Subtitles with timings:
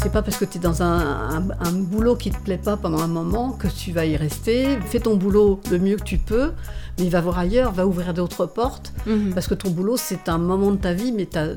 [0.00, 0.98] C'est pas parce que tu es dans un,
[1.38, 4.78] un- un boulot qui te plaît pas pendant un moment que tu vas y rester.
[4.86, 6.52] Fais ton boulot le mieux que tu peux,
[6.98, 8.92] mais va voir ailleurs, va ouvrir d'autres portes.
[9.06, 9.34] Mhm.
[9.34, 11.48] Parce que ton boulot, c'est un moment de ta vie, mais tu as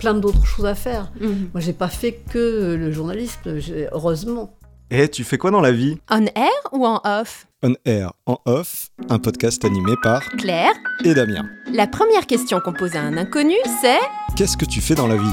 [0.00, 1.12] plein d'autres choses à faire.
[1.20, 1.50] Mhm.
[1.54, 4.56] Moi, j'ai pas fait que le journalisme, j'ai- heureusement.
[4.90, 5.96] Et tu fais quoi dans la vie?
[6.10, 7.46] On air ou en off?
[7.62, 11.46] On Air en Off, un podcast animé par Claire, et Damien.
[11.72, 13.96] la première question qu'on pose à un inconnu, c'est
[14.36, 15.32] Qu'est-ce que tu fais dans la vie?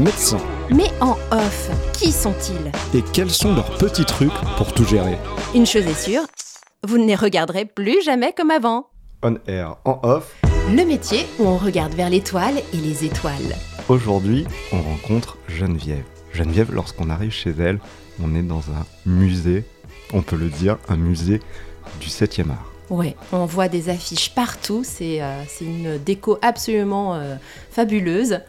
[0.00, 0.40] Médecins.
[0.70, 2.72] Mais en off, qui sont-ils?
[2.98, 5.18] Et quels sont leurs petits trucs pour tout gérer?
[5.54, 6.22] Une chose est sûre,
[6.86, 8.88] vous ne les regarderez plus jamais comme avant.
[9.22, 10.34] On air en off.
[10.74, 13.56] Le métier où on regarde vers l'étoile et les étoiles.
[13.88, 16.04] Aujourd'hui, on rencontre Geneviève.
[16.32, 17.78] Geneviève, lorsqu'on arrive chez elle,
[18.22, 19.64] on est dans un musée,
[20.12, 21.40] on peut le dire, un musée
[22.00, 22.70] du 7e art.
[22.88, 27.36] Ouais, on voit des affiches partout, c'est euh, une déco absolument euh,
[27.70, 28.40] fabuleuse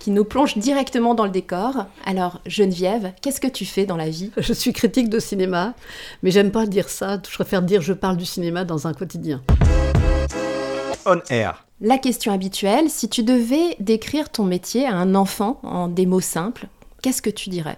[0.00, 1.84] qui nous plonge directement dans le décor.
[2.04, 4.32] Alors Geneviève, qu'est-ce que tu fais dans la vie?
[4.36, 5.74] Je suis critique de cinéma,
[6.24, 7.18] mais j'aime pas dire ça.
[7.28, 9.40] Je préfère dire je parle du cinéma dans un quotidien.
[11.06, 11.66] On air.
[11.80, 16.20] La question habituelle, si tu devais décrire ton métier à un enfant en des mots
[16.20, 16.66] simples,
[17.02, 17.76] qu'est-ce que tu dirais?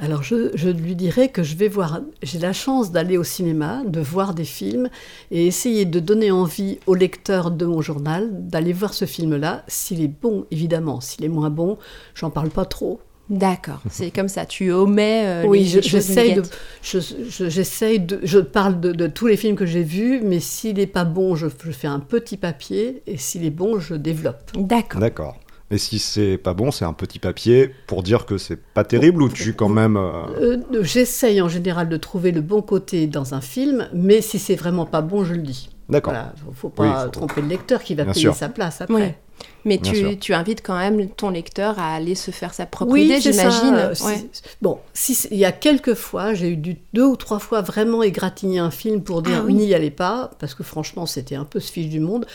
[0.00, 3.82] Alors je, je lui dirais que je vais voir, j'ai la chance d'aller au cinéma,
[3.86, 4.88] de voir des films
[5.30, 10.02] et essayer de donner envie au lecteur de mon journal d'aller voir ce film-là, s'il
[10.02, 11.78] est bon évidemment, s'il est moins bon,
[12.14, 13.00] j'en parle pas trop.
[13.30, 16.42] D'accord, c'est comme ça, tu omets euh, oui, les, je- les choses j'essaye de,
[16.82, 20.38] je, je- j'essaye de, je parle de, de tous les films que j'ai vus, mais
[20.40, 23.94] s'il est pas bon, je, je fais un petit papier et s'il est bon, je
[23.94, 24.50] développe.
[24.54, 25.00] D'accord.
[25.00, 25.36] D'accord.
[25.72, 29.22] Mais si c'est pas bon, c'est un petit papier pour dire que c'est pas terrible
[29.22, 29.96] ou tu quand même.
[29.96, 34.38] euh, Euh, j'essaye en général de trouver le bon côté dans un film, mais si
[34.38, 35.70] c'est vraiment pas bon, je le dis.
[35.88, 36.12] D'accord.
[36.12, 38.34] Voilà, faut, faut pas Oui, faut- tromper le lecteur qui va Bien payer sûr.
[38.34, 38.94] sa place après.
[38.94, 39.31] Oui.
[39.64, 43.20] Mais tu, invites quand même ton lecteur à aller se faire sa propre Oui, idée,
[43.20, 43.92] j'imagine.
[44.04, 44.28] Ouais.
[44.60, 48.02] Bon, si il y a quelques fois, j'ai eu du, deux ou trois fois vraiment
[48.02, 49.54] égratigner un film pour dire Ah oui.
[49.54, 52.26] n'y allez pas, parce que franchement, c'était un peu ce fiche du monde.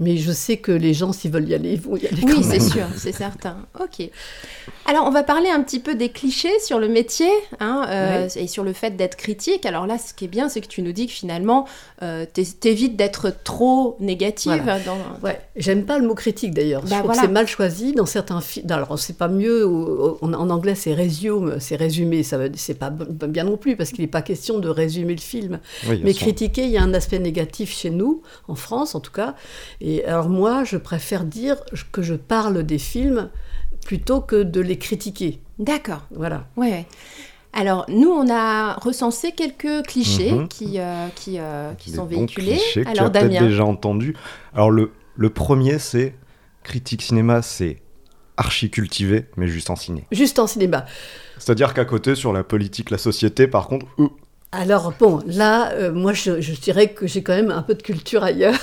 [0.00, 2.32] Mais je sais que les gens, s'ils veulent y aller, ils vont y aller Oui,
[2.34, 2.68] quand c'est même.
[2.68, 3.58] sûr, c'est certain.
[3.80, 4.08] Ok.
[4.86, 7.30] Alors, on va parler un petit peu des clichés sur le métier
[7.60, 9.64] hein, euh, et sur le fait d'être critique.
[9.64, 11.68] Alors là, ce qui est bien, c'est que tu nous dis que finalement,
[12.02, 14.60] euh, t'é- t'évites d'être trop négative.
[14.64, 14.80] Voilà.
[14.80, 14.96] Dans...
[15.22, 16.82] Ouais, j'aime pas le mot critique d'ailleurs.
[16.82, 17.20] Bah, je trouve voilà.
[17.22, 18.70] que c'est mal choisi dans certains films.
[18.70, 19.66] Alors c'est pas mieux.
[19.66, 22.22] En, en anglais c'est resume, c'est résumé.
[22.22, 25.60] Ça c'est pas bien non plus parce qu'il n'est pas question de résumer le film.
[25.88, 29.12] oui, Mais critiquer, il y a un aspect négatif chez nous, en France en tout
[29.12, 29.34] cas.
[29.80, 31.56] Et alors moi, je préfère dire
[31.92, 33.28] que je parle des films
[33.84, 35.40] plutôt que de les critiquer.
[35.58, 36.02] D'accord.
[36.14, 36.46] Voilà.
[36.56, 36.86] Ouais, ouais.
[37.54, 40.48] Alors, nous, on a recensé quelques clichés Mhm.
[40.48, 42.52] qui, euh, qui, euh, qui Des sont bons véhiculés.
[42.56, 43.42] clichés que tu Alors, Damien.
[43.46, 44.16] déjà entendu.
[44.54, 46.14] Alors le, le premier, c'est
[46.62, 47.82] critique cinéma, c'est
[48.36, 50.04] archi cultivé, mais juste en ciné.
[50.10, 50.86] Juste en cinéma.
[51.38, 54.08] C'est-à-dire qu'à côté, sur la politique, la société, par contre, euh,
[54.54, 57.82] Alors bon, là, euh, moi je, je dirais que j'ai quand même un peu de
[57.82, 58.60] culture ailleurs.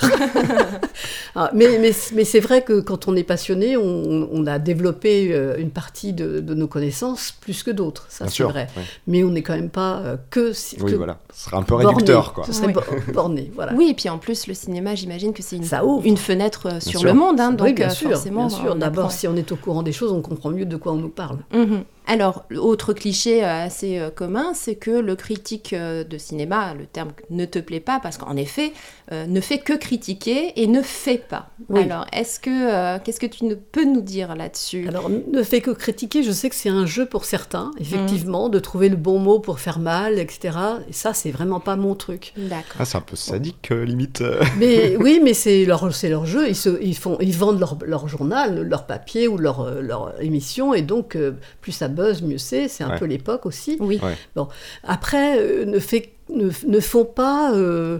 [1.36, 5.30] Ah, mais mais, mais c'est vrai que quand on est passionné, on, on a développé
[5.32, 8.66] euh, une partie de, de nos connaissances plus que d'autres, ça c'est vrai.
[9.06, 10.52] Mais on n'est quand même pas euh, que...
[10.52, 11.18] si- Oui, que voilà.
[11.32, 11.86] Ce serait un peu borné.
[11.86, 12.44] réducteur, quoi.
[12.44, 12.72] Ce serait Oui.
[12.72, 13.72] bo- borné, voilà.
[13.74, 16.04] Oui, et puis en plus, le cinéma, j'imagine que c'est une, Ça ouvre.
[16.04, 17.04] une fenêtre sur sûr.
[17.04, 17.40] le monde.
[17.40, 18.74] hein, oui, donc, bien euh, sûr, forcément, bien sûr.
[18.74, 21.08] D'abord, si on est au courant des choses, on comprend mieux de quoi on nous
[21.10, 21.38] parle.
[21.54, 21.84] Mhm.
[22.06, 26.86] Alors, autre cliché euh, assez euh, commun, c'est que le critique euh, de cinéma, le
[26.86, 28.72] terme ne te plaît pas, parce qu'en effet,
[29.12, 31.50] euh, ne fait que critiquer et ne fait pas.
[31.68, 31.82] Oui.
[31.82, 34.88] Alors, est-ce que, euh, qu'est-ce que tu ne peux nous dire là-dessus?
[34.88, 38.52] Alors, ne fait que critiquer, je sais que c'est un jeu pour certains, effectivement, Mm.
[38.52, 40.56] de trouver le bon mot pour faire mal, etc.
[40.88, 42.32] Et ça, c'est vraiment pas mon truc.
[42.36, 42.76] D'accord.
[42.80, 44.22] Ah, c'est un peu sadique, euh, limite.
[44.58, 46.48] Mais oui, mais c'est leur, c'est leur jeu.
[46.48, 50.74] Ils, se, ils, font, ils vendent leur, leur journal, leur papier ou leur, leur émission.
[50.74, 52.68] Et donc, euh, plus ça buzz, mieux c'est.
[52.68, 52.98] C'est un Ouais.
[52.98, 53.76] peu l'époque aussi.
[53.80, 54.00] Oui.
[54.02, 54.42] Ouais.
[54.84, 57.52] Après, euh, ne, fait, ne, ne font pas.
[57.54, 57.98] euh,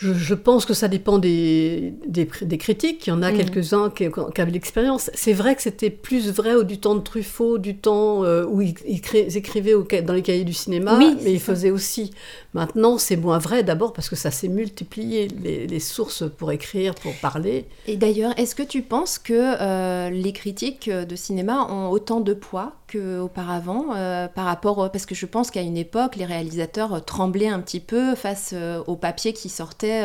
[0.00, 3.04] je, je pense que ça dépend des, des, des critiques.
[3.08, 3.36] Il y en a Mhm.
[3.38, 5.10] quelques-uns qui, qui avaient l'expérience.
[5.14, 8.62] C'est vrai que c'était plus vrai au du temps de Truffaut, du temps euh, où
[8.62, 12.12] ils, ils écrivaient au dans les cahiers du cinéma, Oui, mais ils faisaient aussi.
[12.58, 17.14] Maintenant, c'est moins vrai d'abord parce que ça s'est multiplié, les, sources pour écrire, pour
[17.14, 17.66] parler.
[17.86, 22.34] Et d'ailleurs, est-ce que tu penses que euh, les critiques de cinéma ont autant de
[22.34, 23.88] poids qu'auparavant
[24.34, 28.14] par rapport parce que je pense qu'à une époque les réalisateurs tremblaient un petit peu
[28.14, 28.54] face
[28.86, 30.02] au papier qui sortait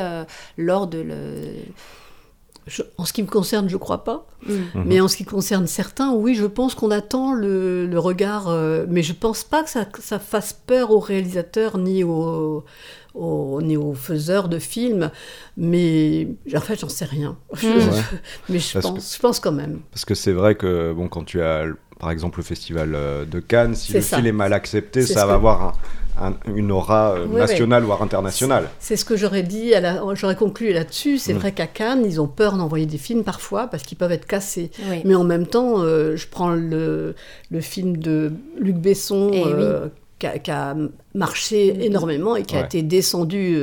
[0.57, 1.15] lors de le
[2.97, 4.27] en ce qui me concerne, je crois pas.
[4.47, 4.53] Mm.
[4.85, 8.47] Mais en ce qui concerne certains, oui, je pense qu'on attend le, le regard.
[8.49, 12.63] euh, mais je pense pas que ça, que ça fasse peur aux réalisateurs ni aux,
[13.15, 15.11] aux- ni aux faiseurs de films.
[15.57, 17.37] Mais en fait, j'en sais rien.
[17.53, 17.71] Je- Mm.
[17.71, 18.01] Ouais.
[18.49, 19.79] mais je Parce pense, je pense quand même.
[19.91, 21.65] Parce que c'est vrai que bon, quand tu as
[21.99, 24.17] par exemple le festival euh, de Cannes, si le ça.
[24.17, 25.73] film est mal accepté, ça va que- avoir un-
[26.21, 28.69] un- une aura euh, nationale voire internationale.
[28.79, 31.17] C'est ce que j'aurais dit, à la- j'aurais conclu là-dessus.
[31.17, 31.37] C'est Mm.
[31.37, 34.71] vrai qu'à Cannes, ils ont peur d'envoyer des films parfois parce qu'ils peuvent être cassés.
[34.89, 35.01] Oui.
[35.05, 37.15] Mais en même temps, euh, je prends le,
[37.51, 39.51] le film de Luc Besson Eh oui.
[39.53, 39.87] euh,
[40.19, 40.75] qui, a, qui a
[41.15, 41.81] marché Mhm.
[41.81, 43.57] énormément et qui a été descendu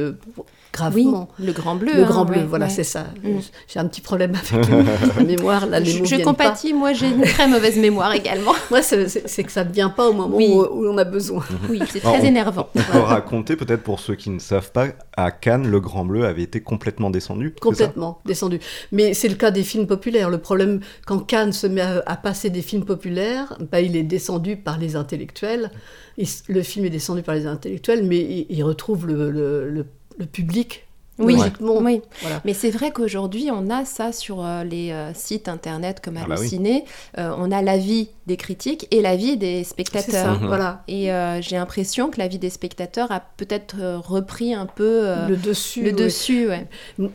[0.72, 1.28] Oui, gravement.
[1.38, 1.92] le grand bleu.
[1.94, 2.70] Le hein, grand bleu, ouais, voilà, ouais.
[2.70, 3.06] c'est ça.
[3.24, 3.38] Mm.
[3.68, 4.68] J'ai un petit problème avec
[5.16, 8.12] la mémoire, là, les Je, mots je viennent compatis, moi j'ai une très mauvaise mémoire
[8.14, 8.52] également.
[8.70, 10.48] Moi, c'est que ça ne vient pas au moment Oui.
[10.48, 11.42] où, où on a besoin.
[11.68, 12.68] Oui, c'est très on- énervant.
[12.74, 14.86] On peut raconter peut-être pour ceux qui ne savent pas,
[15.16, 17.54] à Cannes, le Grand Bleu avait été complètement descendu.
[17.60, 18.60] Complètement descendu.
[18.92, 20.30] Mais c'est le cas des films populaires.
[20.30, 24.02] Le problème, quand Cannes se met à, à passer des films populaires, bah, il est
[24.04, 25.70] descendu par les intellectuels.
[26.16, 29.86] Il le film est descendu par les intellectuels, mais il, il retrouve le, le- le-
[30.18, 30.86] le public.
[31.22, 31.76] Oui, logiquement.
[31.82, 32.00] oui.
[32.22, 32.40] Voilà.
[32.46, 36.20] Mais c'est vrai qu'aujourd'hui, on a ça sur euh, les euh, sites internet comme Ah
[36.20, 36.40] bah oui.
[36.40, 36.84] Halluciné.
[37.18, 40.40] Euh, on a l'avis des critiques et l'avis des ça, spectateurs.
[40.40, 40.46] Mhm.
[40.46, 40.82] voilà.
[40.88, 45.28] Et euh, j'ai l'impression que l'avis des spectateurs a peut-être euh, repris un peu euh,
[45.28, 45.82] le dessus.
[45.82, 45.96] le oui.
[45.96, 46.48] dessus.
[46.48, 46.66] Ouais.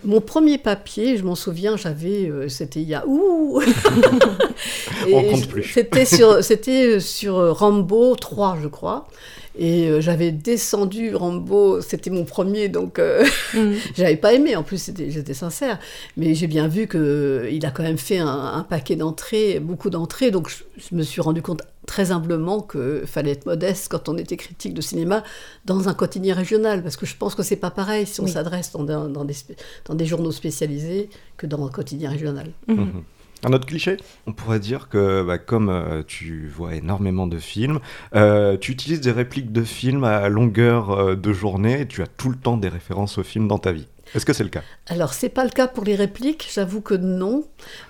[0.03, 3.59] Mon premier papier, je m'en souviens, j'avais, euh, c'était il y a ouh.
[5.11, 5.63] On compte plus.
[5.63, 9.07] C'était sur, c'était sur Rambo 3, je crois.
[9.57, 13.23] Et euh, j'avais descendu Rambo, c'était mon premier, donc euh,
[13.53, 13.73] Mm.
[13.95, 14.55] j'avais pas aimé.
[14.55, 15.79] En plus, j'étais sincère,
[16.17, 19.59] mais j'ai bien vu que euh, il a quand même fait un, un paquet d'entrées,
[19.59, 20.31] beaucoup d'entrées.
[20.31, 24.17] Donc je, je me suis rendu compte très humblement qu'il fallait être modeste quand on
[24.17, 25.23] était critique de cinéma
[25.65, 28.31] dans un quotidien régional, parce que je pense que c'est pas pareil si on Oui.
[28.31, 29.55] s'adresse dans, des- dans des, spé-
[29.85, 32.47] dans des journaux spécialisés que dans un quotidien régional.
[32.67, 33.03] Mhm.
[33.45, 33.97] Un autre cliché?
[34.25, 37.79] On pourrait dire que, bah, comme euh, tu vois énormément de films,
[38.15, 42.07] euh, tu utilises des répliques de films à longueur euh, de journée et tu as
[42.07, 43.87] tout le temps des références aux films dans ta vie.
[44.15, 44.63] Est-ce que c'est le cas?
[44.87, 47.43] Alors, c'est pas le cas pour les répliques, j'avoue que non.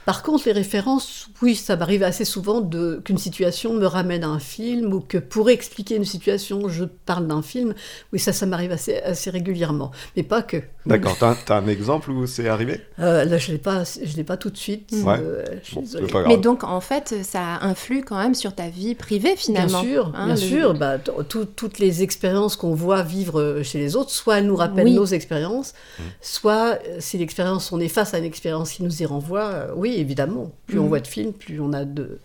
[0.05, 4.29] Par contre, les références, oui, ça m'arrive assez souvent de, qu'une situation me ramène à
[4.29, 7.73] un film ou que pour expliquer une situation, je parle d'un film.
[8.11, 10.57] Oui, ça, ça m'arrive assez, assez régulièrement, mais pas que.
[10.85, 12.79] D'accord, t'as, t'as un exemple où c'est arrivé?
[12.99, 14.91] Euh, là, je l'ai pas, je l'ai pas tout de suite.
[15.03, 15.17] Ouais.
[15.19, 16.05] euh, je suis Bon, désolée.
[16.05, 16.31] c'est pas grave.
[16.31, 19.81] Mais donc, en fait, ça influe quand même sur ta vie privée, Bien finalement.
[19.81, 20.73] sûr, hein, bien le- sûr.
[20.75, 24.85] Bah, tout- toutes les expériences qu'on voit vivre chez les autres, soit elles nous rappellent
[24.85, 24.93] Oui.
[24.93, 26.03] nos expériences, Mmh.
[26.21, 29.71] soit euh, si l'expérience, on est face à une expérience qui nous y renvoie, euh,
[29.75, 30.51] oui, évidemment.
[30.67, 30.89] Plus on Mhm.
[30.89, 32.19] voit de films, plus on a de...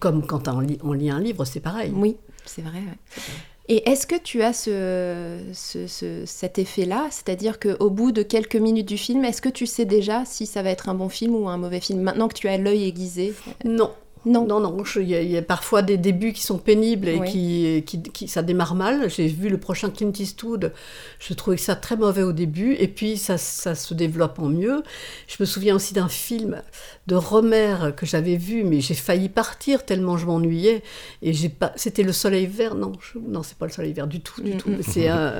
[0.00, 1.92] Comme quand on lit, on lit un livre, c'est pareil.
[1.94, 2.16] Oui,
[2.46, 2.72] c'est vrai.
[2.78, 3.22] ouais.
[3.68, 7.06] Et est-ce que tu as ce, ce- ce- cet effet-là?
[7.10, 10.62] C'est-à-dire qu'au bout de quelques minutes du film, est-ce que tu sais déjà si ça
[10.62, 13.34] va être un bon film ou un mauvais film Maintenant que tu as l'œil aiguisé?
[13.64, 13.92] Non,
[14.24, 14.46] Non.
[14.46, 14.76] non, non.
[14.96, 17.30] Il y, y a parfois des débuts qui sont pénibles et Oui.
[17.30, 19.10] qui, qui, qui- ça démarre mal.
[19.10, 20.72] J'ai vu le prochain Clint Eastwood,
[21.18, 24.82] je trouvais ça très mauvais au début, et puis ça, ça se développe en mieux.
[25.26, 26.62] Je me souviens aussi d'un film
[27.08, 30.82] de Romer que j'avais vu, mais j'ai failli partir tellement je m'ennuyais.
[31.22, 31.72] Et j'ai pas.
[31.76, 32.74] C'était le Soleil Vert.
[32.76, 34.70] Non, je- non, c'est pas le Soleil Vert du tout, du Mm, tout.
[34.70, 34.82] mm.
[34.82, 35.32] C'est un,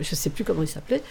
[0.00, 1.02] je sais plus comment il s'appelait.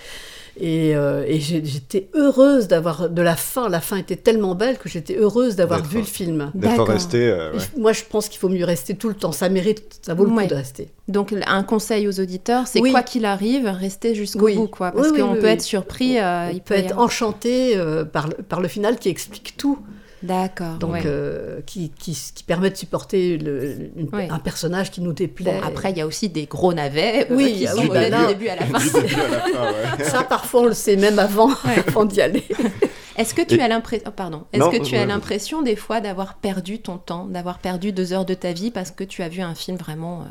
[0.59, 3.69] Et, euh, et j'étais heureuse d'avoir de la fin.
[3.69, 6.51] La fin était tellement belle que j'étais heureuse d'avoir vu le film.
[6.55, 6.87] D'être D'accord.
[6.87, 7.29] resté.
[7.29, 7.59] euh, ouais.
[7.77, 9.31] Moi, je pense qu'il faut mieux rester tout le temps.
[9.31, 10.43] Ça mérite, ça vaut le Ouais.
[10.43, 10.89] coup de rester.
[11.07, 12.91] Donc un conseil aux auditeurs, c'est Oui.
[12.91, 14.55] quoi qu'il arrive, restez jusqu'au Oui.
[14.55, 14.91] bout, quoi.
[14.91, 15.51] Parce Oui, oui, qu'on oui, peut oui.
[15.51, 16.19] être surpris.
[16.19, 19.55] euh, On il peut être avoir- enchanté euh, par, le, par le final qui explique
[19.57, 19.77] tout,
[20.24, 20.77] D'accord.
[20.79, 21.01] donc ouais.
[21.05, 24.27] euh, qui, qui, qui permet de supporter le- une- Ouais.
[24.31, 25.59] un personnage qui nous déplaît.
[25.62, 27.89] Bon, après, il y a aussi des gros navets euh, Oui, qui ah sont oui,
[27.89, 28.79] bah là- du début à la fin.
[28.79, 30.03] Du début à la fin, ouais.
[30.09, 31.51] Ça, parfois, on le sait même avant,
[31.88, 32.43] avant d'y aller.
[33.17, 36.36] Est-ce que tu Et- as l'impression, pardon, est-ce que tu as l'impression des fois d'avoir
[36.36, 39.41] perdu ton temps, d'avoir perdu deux heures de ta vie parce que tu as vu
[39.41, 40.25] un film vraiment.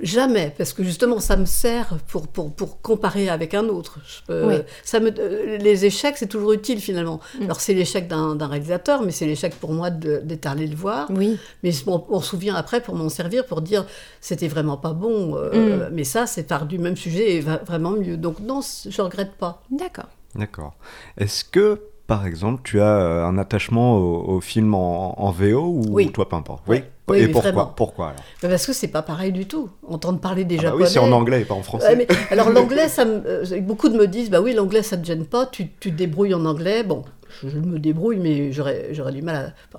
[0.00, 3.98] Jamais, parce que justement, ça me sert pour, pour, pour comparer avec un autre.
[4.06, 4.54] Je peux- Oui.
[4.84, 7.18] ça me, euh, les échecs, c'est toujours utile finalement.
[7.40, 7.44] Mm.
[7.44, 11.08] Alors, c'est l'échec d'un d'un réalisateur, mais c'est l'échec pour moi d'être allé le voir.
[11.10, 11.36] Oui.
[11.64, 13.86] Mais on, on se souvient après pour m'en servir, pour dire
[14.20, 15.34] c'était vraiment pas bon.
[15.36, 15.90] euh, Mm.
[15.92, 18.16] Mais ça, c'est par du même sujet et va- vraiment mieux.
[18.16, 19.62] Donc non, je regrette pas.
[19.70, 20.06] D'accord.
[20.36, 20.74] D'accord.
[21.16, 25.60] Est-ce que, par exemple, tu as euh, un attachement au, au film en, en VO
[25.62, 26.12] ou Oui.
[26.12, 26.62] toi, peu importe?
[26.68, 26.82] Oui.
[27.08, 27.72] Oui, Et pourquoi vraiment.
[27.76, 28.22] Pourquoi alors?
[28.42, 29.70] Mais Parce que c'est pas pareil du tout.
[29.86, 30.84] Entendre parler des Ah bah japonais.
[30.84, 31.88] Oui, c'est en anglais et pas en français.
[31.88, 34.96] Ouais, mais alors l'anglais, ça me- euh, beaucoup de me disent, bah oui, l'anglais, ça
[34.96, 36.82] te gêne pas, tu, tu te débrouilles en anglais.
[36.82, 37.04] Bon,
[37.42, 39.78] je, je me débrouille, mais j'aurais du mal à...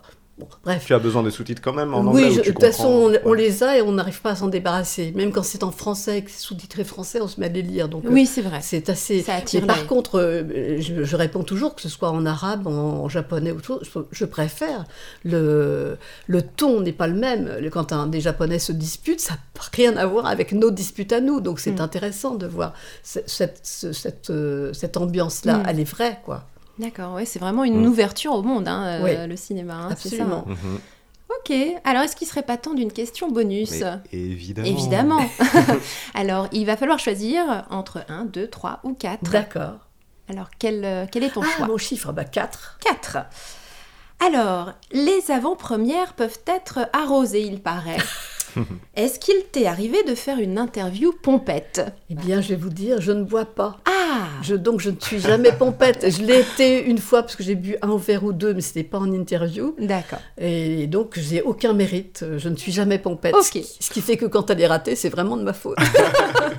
[0.63, 0.83] bref.
[0.85, 2.63] Tu as besoin des sous-titres quand même en oui, anglais je- ou tu de toute
[2.65, 5.11] façon, on, les a et on n'arrive pas à s'en débarrasser.
[5.15, 7.61] Même quand c'est en français et que c'est sous-titré français, on se met à les
[7.61, 7.89] lire.
[7.89, 8.59] Donc, Oui, c'est vrai.
[8.61, 9.21] c'est assez.
[9.21, 12.67] Ça attire Mais par contre, euh, je, je réponds toujours, que ce soit en arabe,
[12.67, 14.85] en, en japonais ou autre chose, je, je préfère.
[15.23, 17.51] Le, le ton n'est pas le même.
[17.59, 19.39] Le- Quand un, des japonais se disputent, ça n'a
[19.73, 21.39] rien à voir avec nos disputes à nous.
[21.41, 21.81] Donc c'est Mm.
[21.81, 25.57] intéressant de voir cette, cette, euh, cette ambiance-là.
[25.59, 25.63] Mm.
[25.67, 26.45] Elle est vraie, quoi.
[26.79, 27.87] D'accord, ouais, c'est vraiment une Mm.
[27.89, 29.27] ouverture au monde, hein, euh, Oui.
[29.27, 29.73] le cinéma.
[29.75, 30.15] hein, c'est ça.
[30.23, 30.45] Absolument.
[30.47, 30.79] Mhm.
[31.39, 34.67] Ok, alors est-ce qu'il serait pas temps d'une question bonus Mais évidemment.
[34.67, 35.29] Évidemment.
[36.15, 39.29] alors, il va falloir choisir entre 1, 2, 3 ou 4.
[39.29, 39.75] D'accord.
[40.29, 42.77] Alors, quel, euh, quel est ton Ah, choix mon chiffre, bah 4.
[42.81, 43.17] 4.
[44.25, 47.97] Alors, les avant-premières peuvent être arrosées, il paraît.
[48.95, 51.81] Est-ce qu'il t'est arrivé de faire une interview pompette?
[52.09, 53.77] Eh bien, je vais vous dire, je ne bois pas.
[53.85, 56.09] Ah Je, donc, je ne suis jamais pompette.
[56.09, 58.69] Je l'ai été une fois parce que j'ai bu un verre ou deux, mais ce
[58.69, 59.75] n'était pas en interview.
[59.79, 60.19] D'accord.
[60.37, 62.25] Et donc, j'ai aucun mérite.
[62.37, 63.35] Je ne suis jamais pompette.
[63.35, 63.43] Ok.
[63.43, 65.77] Ce, qui, ce qui fait que quand elle est ratée, c'est vraiment de ma faute.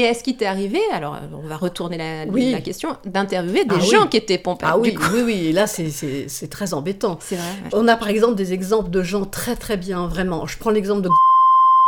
[0.00, 2.52] Et est-ce qu'il t'est arrivé, alors euh, on va retourner la, Oui.
[2.52, 3.86] la question, d'interviewer des Ah oui.
[3.90, 5.46] gens qui étaient pompettes ah oui, du coup oui, oui.
[5.48, 7.18] Et là, c'est- très embêtant.
[7.20, 7.44] C'est vrai.
[7.64, 7.70] ouais.
[7.74, 10.46] On a par exemple des exemples de gens très très bien, vraiment.
[10.46, 11.10] Je prends l'exemple de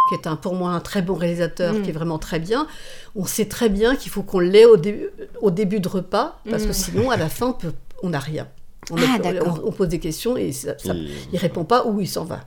[0.09, 1.83] qui est un, pour moi un très bon réalisateur, Mm.
[1.83, 2.66] qui est vraiment très bien.
[3.16, 5.09] On sait très bien qu'il faut qu'on l'ait au, dé-
[5.40, 6.66] au début de repas, parce Mm.
[6.66, 7.57] que sinon, à la fin,
[8.02, 8.49] on n'a rien.
[8.90, 12.00] On, Ah, on- on pose des questions et ça, ça- Il- il répond pas ou
[12.00, 12.40] il s'en va.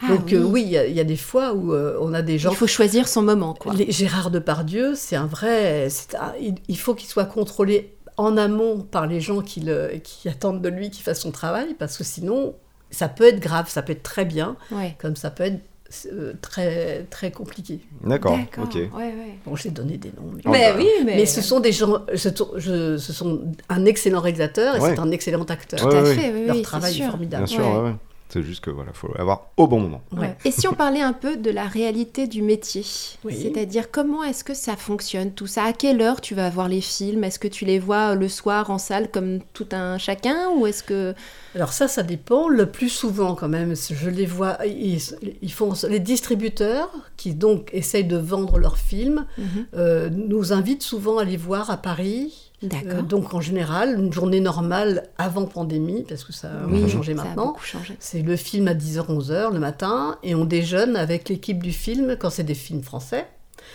[0.00, 2.14] Ah Donc euh, oui, il y, a- il y a des fois où euh, on
[2.14, 2.50] a des gens...
[2.50, 3.74] Il faut choisir son moment, quoi.
[3.74, 5.88] Les- Gérard Depardieu, c'est un vrai...
[5.90, 9.92] c'est un- il, il faut qu'il soit contrôlé en amont par les gens qui, le-
[10.02, 12.54] qui attendent de lui qu'il fasse son travail, parce que sinon,
[12.90, 14.96] ça peut être grave, ça peut être très bien, Ouais.
[15.00, 15.60] comme ça peut être
[16.12, 17.80] euh, très, très compliqué.
[18.04, 18.64] D'accord, D'accord.
[18.64, 18.74] ok.
[18.74, 19.38] Ouais, ouais.
[19.46, 20.30] Bon, j'ai donné des noms.
[20.34, 23.40] mais- mais oui, mais, Mais ce sont des gens, je, je- ce sont
[23.70, 24.90] un excellent réalisateur et Ouais.
[24.94, 25.80] c'est un excellent acteur.
[25.80, 26.14] tout à ouais.
[26.14, 27.10] fait, oui, Leur oui, travail c'est est sûr.
[27.10, 27.44] formidable.
[27.44, 27.72] Bien sûr, Ouais.
[27.76, 27.94] ouais, ouais.
[28.30, 30.02] C'est juste que voilà, faut avoir au bon moment.
[30.12, 30.36] Ouais.
[30.44, 32.84] Et si on parlait un peu de la réalité du métier
[33.24, 33.34] Oui.
[33.40, 35.64] C'est-à-dire comment est-ce que ça fonctionne tout ça?
[35.64, 37.24] À quelle heure tu vas voir les films?
[37.24, 40.82] Est-ce que tu les vois le soir en salle comme tout un chacun Ou est-ce
[40.82, 41.14] que...
[41.54, 42.48] Alors ça, ça dépend.
[42.48, 44.58] Le plus souvent, quand même, je les vois.
[44.66, 45.00] Ils,
[45.40, 49.66] ils font les distributeurs qui donc essayent de vendre leurs films Mhm.
[49.74, 52.47] euh, nous invitent souvent à les voir à Paris.
[52.62, 52.98] D'accord.
[52.98, 57.14] Euh, donc en général, une journée normale avant pandémie, parce que ça a oui, changé
[57.14, 57.56] ça a maintenant.
[57.62, 57.96] changé.
[58.00, 62.16] C'est le film à 10h, 11h le matin, et on déjeune avec l'équipe du film
[62.18, 63.26] quand c'est des films français.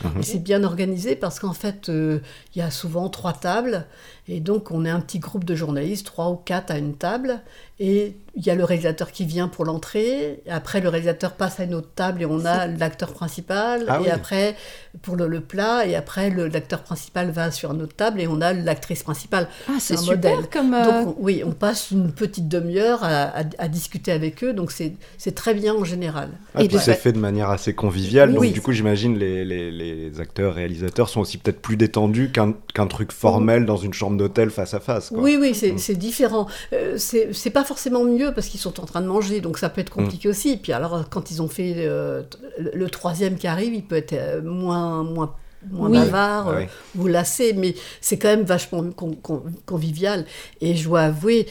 [0.03, 0.19] Mhm.
[0.19, 2.19] Et c'est bien organisé parce qu'en fait, euh,
[2.55, 3.85] il y a souvent trois tables,
[4.27, 7.41] et donc on est un petit groupe de journalistes, trois ou quatre à une table,
[7.79, 11.65] et il y a le réalisateur qui vient pour l'entrée, après le réalisateur passe à
[11.65, 14.09] une autre table et on a l'acteur principal, Ah et oui.
[14.09, 14.55] après
[15.03, 18.41] pour le, le plat, et après l'acteur principal va sur une autre table et on
[18.41, 19.47] a l'actrice principale.
[19.67, 20.49] Ah, c'est super modèle.
[20.51, 20.73] comme...
[20.73, 24.53] euh, Donc on- oui, on passe une petite demi-heure à, à- à discuter avec eux,
[24.53, 24.95] donc c'est
[25.35, 26.29] très bien en général.
[26.55, 28.33] Ah, Et puis c'est fait- de manière assez conviviale, Oui.
[28.35, 28.51] donc Oui.
[28.51, 33.11] du coup j'imagine les, les, les acteurs, réalisateurs sont aussi peut-être plus détendus qu'un truc
[33.11, 35.09] formel dans une chambre d'hôtel face à face.
[35.09, 35.19] Quoi.
[35.21, 35.97] Oui, oui, c'est Mm.
[35.97, 36.47] différent.
[36.73, 39.69] Euh, c'est c'est pas forcément mieux parce qu'ils sont en train de manger, donc ça
[39.69, 40.03] peut être Mm.
[40.03, 40.57] compliqué aussi.
[40.57, 42.21] Puis alors, quand ils ont fait euh,
[42.59, 45.33] le, le troisième qui arrive, il peut être euh, moins, moins,
[45.71, 45.97] moins Oui.
[45.97, 46.65] bavard Ah euh,
[46.95, 47.01] oui.
[47.01, 50.25] ou lassé, mais c'est quand même vachement con- con- convivial.
[50.61, 51.47] Et je dois avouer,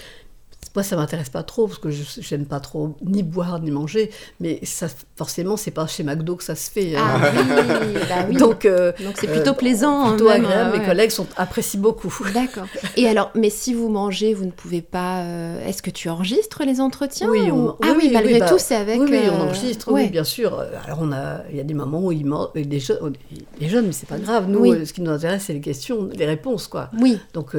[0.74, 4.10] moi, ça m'intéresse pas trop parce que je j'aime pas trop ni boire ni manger,
[4.40, 4.86] mais ça,
[5.16, 6.96] forcément, c'est pas chez McDo que ça se fait.
[6.96, 7.02] hein.
[7.04, 8.36] Ah oui, bah oui.
[8.38, 10.08] Donc, euh, Donc c'est plutôt euh, plaisant.
[10.10, 10.70] plutôt même, agréable.
[10.74, 12.14] euh, Mes collègues sont, apprécient beaucoup.
[12.34, 12.66] D'accord.
[12.96, 15.20] Et alors, mais si vous mangez, vous ne pouvez pas.
[15.22, 18.48] euh, Est-ce que tu enregistres les entretiens Oui, ou- on- Ah oui, oui, malgré bah,
[18.48, 19.00] tout, c'est avec.
[19.00, 20.04] Oui, oui, on enregistre, ouais.
[20.04, 20.58] oui, bien sûr.
[20.84, 23.12] Alors, on a, il y a des moments où ils mangent, des jeunes,
[23.60, 24.48] des jeunes, mais c'est pas grave.
[24.48, 26.90] Nous, ce qui nous intéresse, c'est les questions, les réponses, quoi.
[27.00, 27.54] Oui, Donc,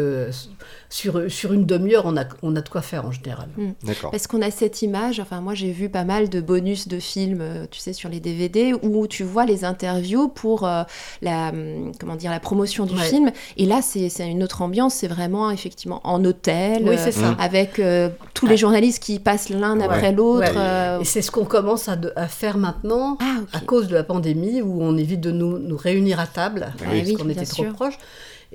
[0.90, 3.48] sur, sur une demi-heure, on a, on a de quoi faire en général.
[3.84, 4.12] D'accord.
[4.12, 5.20] parce qu'on a cette image.
[5.20, 8.20] Enfin, moi, j'ai vu pas mal de bonus de films, euh, tu sais, sur les
[8.20, 10.84] DVD, où tu vois les interviews pour euh,
[11.22, 13.02] la, hum, comment dire, la promotion du Ouais.
[13.04, 13.32] film.
[13.58, 14.94] Et là, c'est une autre ambiance.
[14.96, 16.84] C'est vraiment effectivement en hôtel.
[16.88, 17.36] Oui, euh, ça.
[17.40, 19.86] avec euh, tous les journalistes qui passent l'un Ouais.
[19.86, 20.48] après l'autre.
[20.52, 20.58] Ouais.
[20.58, 23.18] euh, Et c'est ce qu'on commence à, de- à faire maintenant.
[23.22, 26.68] Ah, à cause de la pandémie où on évite de nous, nous réunir à table
[26.70, 27.98] Ah parce oui, qu'on était trop proches.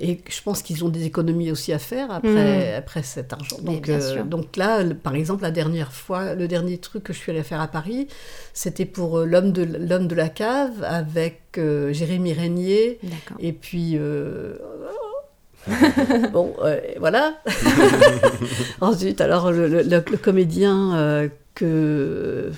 [0.01, 3.57] Et je pense qu'ils ont des économies aussi à faire après, après cet argent.
[3.61, 7.31] Donc, euh, donc là, par exemple, la dernière fois, le dernier truc que je suis
[7.31, 8.07] allée faire à Paris,
[8.53, 12.99] c'était pour euh, l'homme de, l'homme de la cave avec euh, Jérémy Régnier.
[13.03, 13.37] D'accord.
[13.41, 14.55] Et puis, euh,
[16.31, 17.35] bon, euh, voilà.
[18.81, 22.51] Ensuite, alors, le, le- le- le comédien euh, que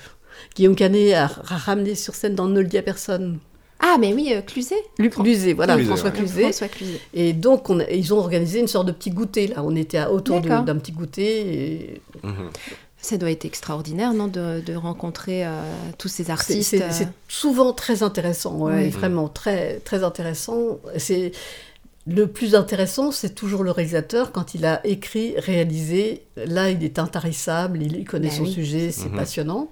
[0.56, 3.40] Guillaume Canet a, a ramené sur scène dans Ne le dit à personne.
[3.94, 4.76] Ah, mais oui, euh, Cluzet.
[5.00, 6.16] Luc Cluzet, voilà, Cluzet, François ouais.
[6.18, 6.42] Cluzet.
[6.44, 7.00] François Cluzet.
[7.14, 9.64] Et donc, on a- ils ont organisé une sorte de petit goûter, là.
[9.64, 11.40] On était à- autour d'un petit goûter.
[11.94, 12.02] Et...
[12.24, 12.50] Mhm.
[13.04, 15.50] Ça doit être extraordinaire, non, de, de rencontrer euh,
[15.98, 16.70] tous ces artistes.
[16.70, 16.88] C'est euh.
[16.92, 18.90] c'est souvent très intéressant, ouais, Oui.
[18.90, 20.78] vraiment très, très intéressant.
[20.98, 21.32] C'est
[22.08, 26.22] le plus intéressant, c'est toujours le réalisateur quand il a écrit, réalisé.
[26.38, 28.52] Là, il est intarissable, il connaît Bah son oui.
[28.54, 29.16] sujet, c'est Mhm.
[29.18, 29.68] passionnant.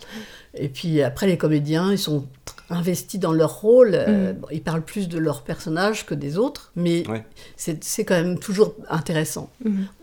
[0.55, 2.25] Et puis après, les comédiens, ils sont
[2.69, 3.91] investis dans leur rôle.
[3.93, 7.25] euh, bon, ils parlent plus de leur personnage que des autres, mais Ouais.
[7.57, 9.49] c'est c'est quand même toujours intéressant.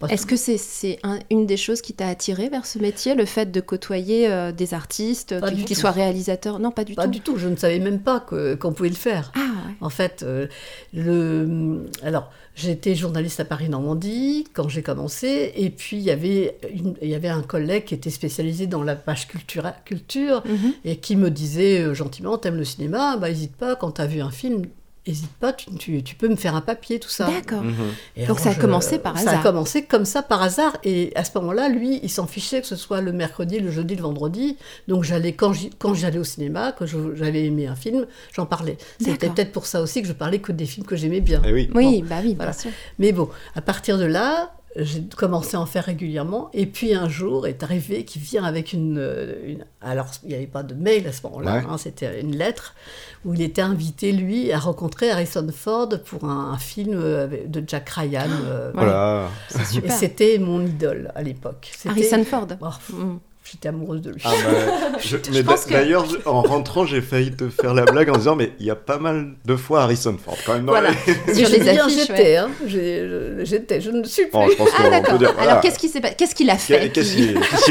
[0.01, 3.15] Parce Est-ce que c'est c'est un- une des choses qui t'a attiré vers ce métier,
[3.15, 6.59] le fait de côtoyer euh, des artistes, Pas qui, soient réalisateurs?
[6.59, 7.11] Non, pas du Pas tout.
[7.11, 9.33] du tout, je ne savais même pas qu'on pouvait le faire.
[9.35, 9.75] Ah, ouais.
[9.81, 10.47] En fait, euh,
[10.93, 11.85] le...
[12.03, 17.09] alors j'étais journaliste à Paris-Normandie quand j'ai commencé, et puis il y avait une- il
[17.09, 19.29] y avait un collègue qui était spécialisé dans la page
[19.85, 20.73] culture Mhm.
[20.85, 24.21] et qui me disait euh, gentiment t'aimes le cinéma, bah hésite pas quand t'as vu
[24.21, 24.63] un film.
[25.09, 27.27] Hésite pas, tu, tu- tu peux me faire un papier, tout ça.
[27.31, 27.63] D'accord.
[27.63, 28.27] Mhm.
[28.27, 29.41] Donc ça a je- commencé par Ça hasard.
[29.41, 30.77] a commencé comme ça par hasard.
[30.83, 33.95] Et à ce moment-là, lui, il s'en fichait que ce soit le mercredi, le jeudi,
[33.95, 34.57] le vendredi.
[34.89, 35.53] Donc j'allais quand
[35.95, 38.79] j'allais au cinéma, que j'avais aimé un film, j'en parlais.
[39.01, 41.41] C'était peut-être pour ça aussi que je parlais que des films que j'aimais bien.
[41.47, 41.71] Eh oui.
[41.75, 42.51] Oui, bah oui, Voilà.
[42.51, 42.71] bien sûr.
[42.99, 46.51] Mais bon, à partir de là, j'ai commencé à en faire régulièrement.
[46.53, 48.99] Et puis un jour est arrivé qui vient avec une.
[48.99, 51.63] euh, une- alors, il n'y avait pas de mail à ce moment-là, Ouais.
[51.69, 52.75] hein, c'était une lettre
[53.25, 57.63] où il était invité, lui, à rencontrer Harrison Ford pour un, un film euh, de
[57.67, 58.25] Jack Ryan.
[58.45, 59.29] euh, Voilà.
[59.49, 59.93] C'est et super.
[59.93, 61.71] c'était mon idole à l'époque.
[61.89, 62.47] Harrison Ford.
[62.61, 63.19] Oh.
[63.51, 64.21] J'étais amoureuse de lui.
[64.25, 67.85] Ah bah, je- mais pense d'a- que- d'ailleurs, en rentrant, j'ai failli te faire la
[67.85, 70.65] blague en disant, mais il y a pas mal de fois Harrison Ford quand même
[70.67, 70.91] dans Voilà.
[71.29, 72.37] Mais Sur je les affiches, j'étais, ouais.
[72.37, 72.51] hein.
[73.45, 74.33] J'étais, je ne suis plus.
[74.33, 75.13] Bon, je pense Ah qu'on d'accord.
[75.13, 75.35] peut dire.
[75.39, 77.23] Alors qu'est-ce qui s'est pas- qu'est-ce qu'il a fait Qu'est- Qu'est-ce qui-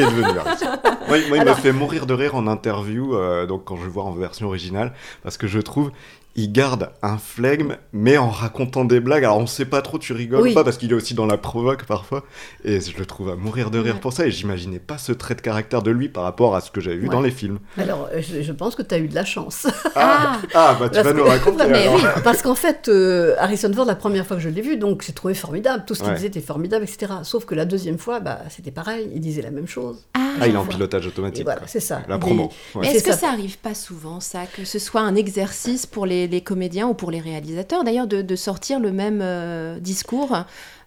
[0.02, 0.66] est, devenu Harrison
[1.08, 4.04] Moi, il- me fait mourir de rire en interview, euh, donc quand je le vois
[4.04, 5.92] en version originale, parce que je trouve
[6.38, 9.24] il garde un flegme, mais en racontant des blagues.
[9.24, 10.54] Alors on sait pas trop, tu rigoles Oui.
[10.54, 12.24] pas, parce qu'il est aussi dans la provoque parfois,
[12.64, 14.00] et je le trouve à mourir de rire Ouais.
[14.02, 16.72] pour ça, et j'imaginais pas ce trait de caractère de lui par rapport à ce
[16.72, 17.14] que j'avais vu Ouais.
[17.14, 17.60] dans les films.
[17.78, 19.68] Alors, euh, je, je pense que tu as eu de la chance.
[19.96, 21.96] Ah, Ah, bah tu Parce vas que- nous raconter Mais alors.
[21.96, 22.02] oui.
[22.24, 25.14] Parce qu'en fait, euh, Harrison Ford, la première fois que je l'ai vu, donc j'ai
[25.14, 25.84] trouvé formidable.
[25.88, 26.16] Tout ce qu'il Ouais.
[26.16, 27.14] disait était formidable, etc.
[27.24, 29.10] Sauf que la deuxième fois, bah, c'était pareil.
[29.14, 30.06] Il disait la même chose.
[30.14, 31.46] ah, Ah, il est en pilotage Et automatique.
[31.46, 32.02] voilà, c'est ça.
[32.10, 32.52] La promo.
[32.84, 33.18] est-ce que ça.
[33.18, 36.94] ça arrive pas souvent, ça, que ce soit un exercice pour les, les comédiens ou
[36.94, 40.36] pour les réalisateurs, d'ailleurs, de, de sortir le même euh, discours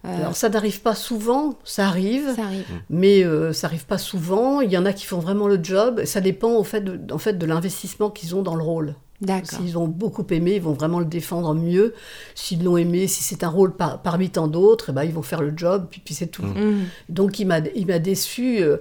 [0.05, 2.35] euh, Alors, ça n'arrive pas souvent, ça arrive.
[2.35, 2.65] Ça arrive.
[2.89, 4.61] Mais euh, ça arrive pas souvent.
[4.61, 6.03] Il y en a qui font vraiment le job.
[6.05, 8.95] Ça dépend au fait de, en fait, de l'investissement qu'ils ont dans le rôle.
[9.43, 11.93] S'ils ont beaucoup aimé, ils vont vraiment le défendre mieux.
[12.35, 15.21] S'ils l'ont aimé, si c'est un rôle par- parmi tant d'autres, eh ben, ils vont
[15.21, 16.43] faire le job, puis, puis c'est tout.
[16.43, 16.53] Mm.
[16.59, 16.85] Mhm.
[17.09, 18.77] Donc il m'a, il m'a déçu, euh,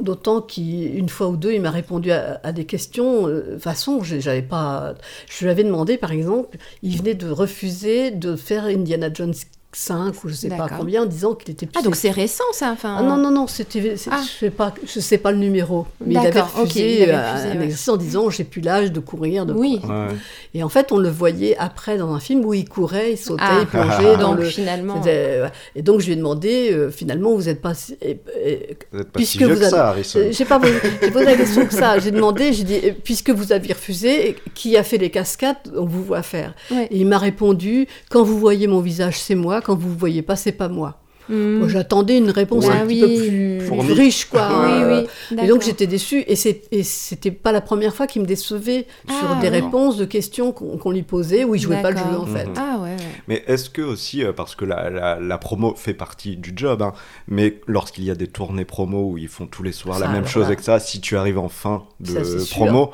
[0.00, 3.26] d'autant qu'une fois ou deux, il m'a répondu à, à des questions.
[3.26, 4.94] euh, De toute façon, j'avais pas.
[5.28, 9.34] Je lui avais demandé, par exemple, il venait de refuser de faire Indiana Jones
[9.74, 11.78] 5 ou je sais pas combien, en disant qu'il était plus.
[11.78, 12.96] Ah, donc c'est récent, ça enfin...
[12.98, 14.20] Ah non, non, non, c'était, c'est- Ah.
[14.22, 17.02] je sais pas, je sais pas le numéro, mais il avait D'accord, ok, refusé, il
[17.04, 17.64] avait euh, refusé, un ouais.
[17.64, 19.80] exercice en disant j'ai plus l'âge de courir, de Oui.
[19.84, 20.08] Ouais.
[20.54, 23.42] Et en fait, on le voyait après dans un film où il courait, il sautait,
[23.46, 23.58] Ah.
[23.62, 24.44] il plongeait dans Donc le.
[24.44, 25.02] finalement...
[25.74, 27.72] Et donc je lui ai demandé, euh, finalement, vous êtes pas.
[27.74, 30.18] si- et- et- Vous êtes pas Puisque si vieux vous que avez- ça, Harrison.
[30.18, 31.98] euh, J'ai pas posé, j'ai posé la question que ça.
[31.98, 35.86] J'ai demandé, j'ai dit, euh, puisque vous aviez refusé, qui a fait les cascades, on
[35.86, 36.54] vous voit faire.
[36.70, 36.88] Ouais.
[36.90, 40.22] Et il m'a répondu, quand vous voyez mon visage, c'est moi, quand vous ne voyez
[40.22, 40.98] pas, c'est pas moi.
[41.28, 43.00] Moi, j'attendais une réponse Bah un oui.
[43.00, 44.48] petit peu plus, riche, quoi.
[44.64, 45.38] Oui, Euh, oui.
[45.42, 49.40] Et donc j'étais déçue, et c'était pas la première fois qu'il me décevait sur Ah,
[49.40, 49.60] des ouais.
[49.60, 52.48] réponses de questions qu'on lui posait où il jouait pas le jeu en fait.
[52.56, 52.96] Ah ouais, ouais.
[53.28, 56.82] Mais est-ce que aussi, euh, parce que la, la, la promo fait partie du job,
[56.82, 56.92] hein,
[57.28, 60.26] mais lorsqu'il y a des tournées promo où ils font tous les soirs la même
[60.26, 62.92] chose que ça, si tu arrives en fin de Ça, sûr.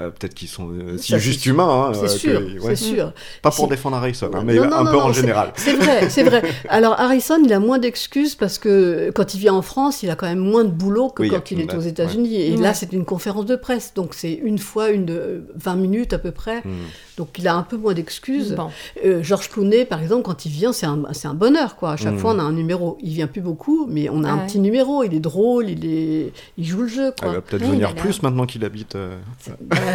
[0.00, 1.88] Euh, peut-être qu'ils sont euh, si Ça, c'est juste humains.
[1.88, 2.76] hein, C'est euh, sûr, que- ouais.
[2.76, 3.12] c'est sûr.
[3.42, 5.52] Pas pour défendre Harrison, hein, mais Non, non, un non, peu non, en général.
[5.56, 6.42] C'est vrai, c'est vrai.
[6.68, 10.16] Alors Harrison, il a moins d'excuses parce que quand il vient en France, il a
[10.16, 12.40] quand même moins de boulot que Oui, quand il est aux États-Unis.
[12.40, 12.62] Et Ouais.
[12.62, 16.18] là, c'est une conférence de presse, donc c'est une fois une de 20 minutes à
[16.18, 16.60] peu près.
[16.64, 16.70] Hmm.
[17.16, 18.54] Donc il a un peu moins d'excuses.
[18.54, 18.68] Bon.
[19.04, 21.92] Euh, Georges Clooney, par exemple, quand il vient, c'est un, c'est un bonheur, quoi.
[21.92, 22.18] À chaque Mm.
[22.18, 22.96] fois, on a un numéro.
[23.02, 24.46] Il vient plus beaucoup, mais on a Ah un ouais.
[24.46, 25.04] petit numéro.
[25.04, 26.32] Il est drôle, il, est...
[26.56, 28.96] il joue le jeu, Il va peut-être Oui, venir plus maintenant qu'il habite.
[28.96, 29.18] euh,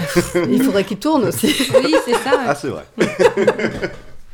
[0.49, 1.47] il faudrait qu'il tourne aussi.
[1.83, 2.31] Oui, c'est ça.
[2.47, 2.83] Ah, c'est vrai.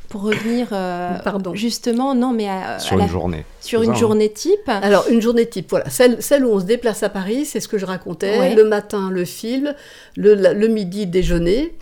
[0.09, 1.55] Pour revenir euh, Pardon.
[1.55, 3.45] justement, non, mais à, Sur à la- une journée.
[3.61, 3.99] sur une ça, hein.
[3.99, 4.67] journée type.
[4.67, 5.89] Alors, une journée type, voilà.
[5.89, 8.37] Celle, celle où on se déplace à Paris, c'est ce que je racontais.
[8.37, 8.53] Ouais.
[8.55, 9.73] Le matin, le film.
[10.17, 11.73] Le, la- le midi, déjeuner.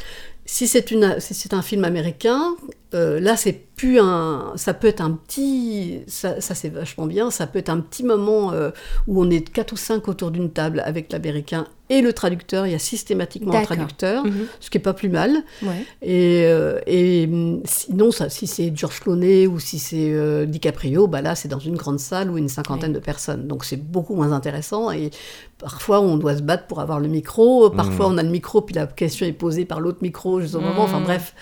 [0.45, 2.53] Si c'est une- si c'est un film américain,
[2.95, 4.54] Euh, là, c'est plus un.
[4.56, 5.99] Ça peut être un petit.
[6.08, 7.30] Ça, ça, c'est vachement bien.
[7.32, 8.71] Ça peut être un petit moment euh,
[9.08, 12.65] où on est quatre ou cinq autour d'une table avec l'américain et le traducteur.
[12.67, 14.47] Il y a systématiquement un traducteur, Mhm.
[14.60, 15.32] ce qui est pas plus mal.
[15.63, 15.86] Ouais.
[16.02, 21.08] Et, euh, et hum, sinon, ça, si c'est George Clooney ou si c'est euh, DiCaprio,
[21.08, 23.47] bah là, c'est dans une grande salle où une cinquantaine de personnes.
[23.47, 24.91] Donc c'est beaucoup moins intéressant.
[24.91, 25.10] Et
[25.58, 27.69] parfois, on doit se battre pour avoir le micro.
[27.69, 30.62] Parfois, on a le micro, puis la question est posée par l'autre micro juste au
[30.62, 30.84] moment.
[30.84, 31.04] Enfin Mm.
[31.04, 31.34] bref.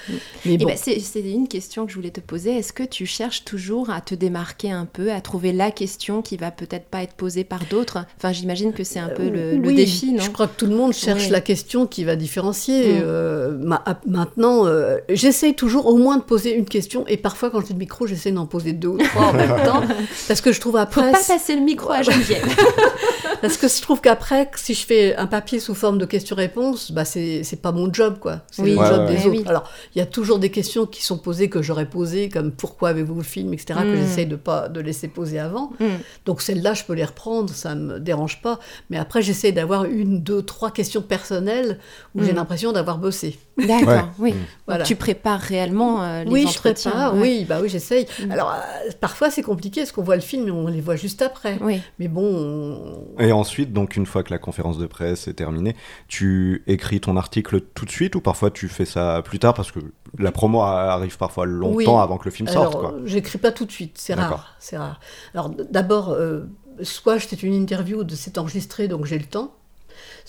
[0.46, 0.66] Mais Eh bon.
[0.68, 1.00] ben, c'est
[1.38, 2.58] une question que je voulais te poser.
[2.58, 6.36] Est-ce que tu cherches toujours à te démarquer un peu, à trouver la question qui
[6.38, 8.00] va peut-être pas être posée par d'autres?
[8.18, 10.24] Enfin, j'imagine que c'est un peu le, défi, non?
[10.24, 11.30] Je crois que tout le monde cherche Oui.
[11.30, 12.96] la question qui va différencier.
[12.96, 13.02] Mm.
[13.04, 17.50] Euh, ma- à- maintenant, euh, j'essaye toujours au moins de poser une question, et parfois
[17.50, 19.82] quand j'ai le micro, j'essaie d'en poser deux ou trois en même temps,
[20.28, 22.46] parce que je trouve Faut après, pas passer le micro à Geneviève.
[23.42, 27.06] parce que je trouve qu'après, si je fais un papier sous forme de question-réponse, bah
[27.06, 28.42] c'est c'est pas mon job, quoi.
[28.52, 28.72] C'est Oui.
[28.72, 29.08] le Ouais, job ouais.
[29.08, 29.30] des Eh autres.
[29.30, 29.44] oui.
[29.46, 29.64] Alors,
[29.96, 33.16] il y a toujours des questions qui sont posées que j'aurais posées, comme pourquoi avez-vous
[33.16, 33.98] le film, etc., que Mm.
[33.98, 35.72] j'essaye de pas de laisser poser avant.
[35.82, 35.86] Mm.
[36.26, 38.60] Donc celles-là, je peux les reprendre, ça me dérange pas.
[38.90, 41.80] Mais après, j'essaie d'avoir une, deux, trois questions personnelles
[42.16, 42.36] où j'ai Mm.
[42.38, 43.38] l'impression d'avoir bossé.
[43.58, 44.04] D'accord, Ouais.
[44.20, 44.32] oui.
[44.32, 44.36] Mm.
[44.36, 44.84] Donc, Voilà.
[44.84, 47.14] tu prépares réellement euh, les oui, je prépare.
[47.16, 47.22] ouais.
[47.22, 48.06] Oui, bah oui, j'essaye.
[48.26, 48.32] Mm.
[48.32, 51.22] Alors euh, parfois c'est compliqué parce qu'on voit le film et on les voit juste
[51.22, 51.58] après.
[51.62, 51.82] Oui.
[52.00, 52.24] Mais bon,
[53.18, 55.76] on- Et ensuite, donc une fois que la conférence de presse est terminée,
[56.08, 59.72] tu écris ton article tout de suite ou parfois tu fais ça plus tard parce
[59.72, 59.80] que
[60.20, 61.86] la promo arrive parfois longtemps Oui.
[62.04, 62.76] avant que le film sorte.
[62.76, 64.38] Alors, euh, j'écris pas tout de suite, c'est D'accord.
[64.38, 65.00] rare, c'est rare.
[65.34, 66.42] Alors d'abord, euh,
[66.84, 69.52] soit c'est une interview, de- c'est enregistré, donc j'ai le temps.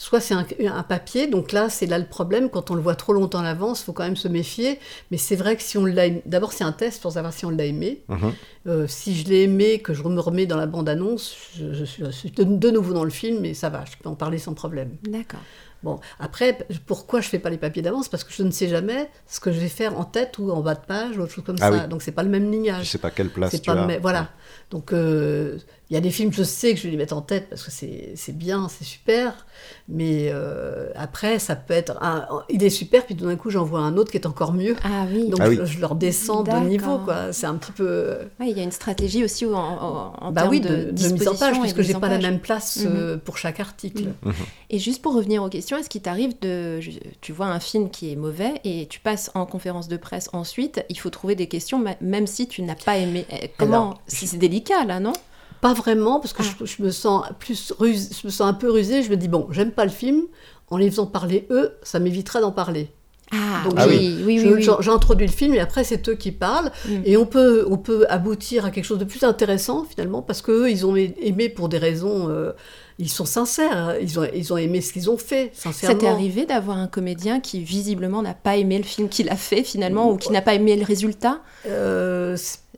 [0.01, 2.95] Soit c'est un, un papier, donc là c'est là le problème, quand on le voit
[2.95, 4.79] trop longtemps à l'avance, il faut quand même se méfier.
[5.11, 7.45] Mais c'est vrai que si on l'a aimé- d'abord c'est un test pour savoir si
[7.45, 8.05] on l'a aimé.
[8.09, 8.33] Mhm.
[8.69, 12.05] Euh, si je l'ai aimé, que je me remets dans la bande-annonce, je, je suis,
[12.05, 14.39] je suis de, de nouveau dans le film, et ça va, je peux en parler
[14.39, 14.91] sans problème.
[15.03, 15.41] D'accord.
[15.83, 18.09] Bon, après, pourquoi je fais pas les papiers d'avance?
[18.09, 20.61] Parce que je ne sais jamais ce que je vais faire en tête ou en
[20.61, 21.83] bas de page ou autre chose comme Ah ça.
[21.85, 21.89] oui.
[21.89, 22.91] Donc c'est pas le même Tu lignage.
[22.91, 23.87] sais pas quelle place C'est tu pas as.
[23.87, 24.29] mais- voilà.
[24.71, 25.57] Donc euh,
[25.91, 27.63] il y a des films, je sais que je vais les mettre en tête parce
[27.63, 29.47] que c'est c'est bien, c'est super.
[29.89, 33.65] Mais euh, après, ça peut être un, il est super, puis tout d'un coup j'en
[33.65, 34.77] vois un autre qui est encore mieux.
[34.85, 35.29] Ah oui.
[35.31, 35.57] Donc Ah oui.
[35.61, 37.33] je, je leur descends de niveau, quoi.
[37.33, 38.19] C'est un petit peu.
[38.39, 40.91] Ouais, il y a une stratégie aussi en, en, en bah termes oui, de, de,
[40.91, 44.09] de mise en page, puisque j'ai pas la même place euh, pour chaque article.
[44.23, 44.35] Mhm.
[44.71, 46.81] Et juste pour revenir aux questions, est-ce qu'il t'arrive de...
[47.23, 50.85] Tu vois un film qui est mauvais et tu passes en conférence de presse ensuite,
[50.91, 53.25] il faut trouver des questions même si tu n'as pas aimé.
[53.57, 55.15] Comment Alors, Si c'est délicat là, non?
[55.61, 56.55] Pas vraiment, parce que Ah.
[56.61, 59.03] je, je me sens plus ruse, je me sens un peu rusée.
[59.03, 60.23] Je me dis bon, j'aime pas le film.
[60.71, 62.91] En les faisant parler eux, ça m'évitera d'en parler.
[63.33, 64.41] Ah, Donc, Ah oui, oui.
[64.55, 67.01] oui, J'introduis le film et après c'est eux qui parlent Mm.
[67.05, 70.71] et on peut, on peut aboutir à quelque chose de plus intéressant finalement parce qu'eux
[70.71, 72.53] ils ont aimé pour des raisons, euh,
[72.99, 75.99] ils sont sincères, ils ont, ils ont aimé ce qu'ils ont fait Ça sincèrement.
[75.99, 79.63] t'est arrivé d'avoir un comédien qui visiblement n'a pas aimé le film qu'il a fait
[79.63, 81.41] finalement ou qui n'a pas aimé le résultat?
[81.67, 82.35] Euh,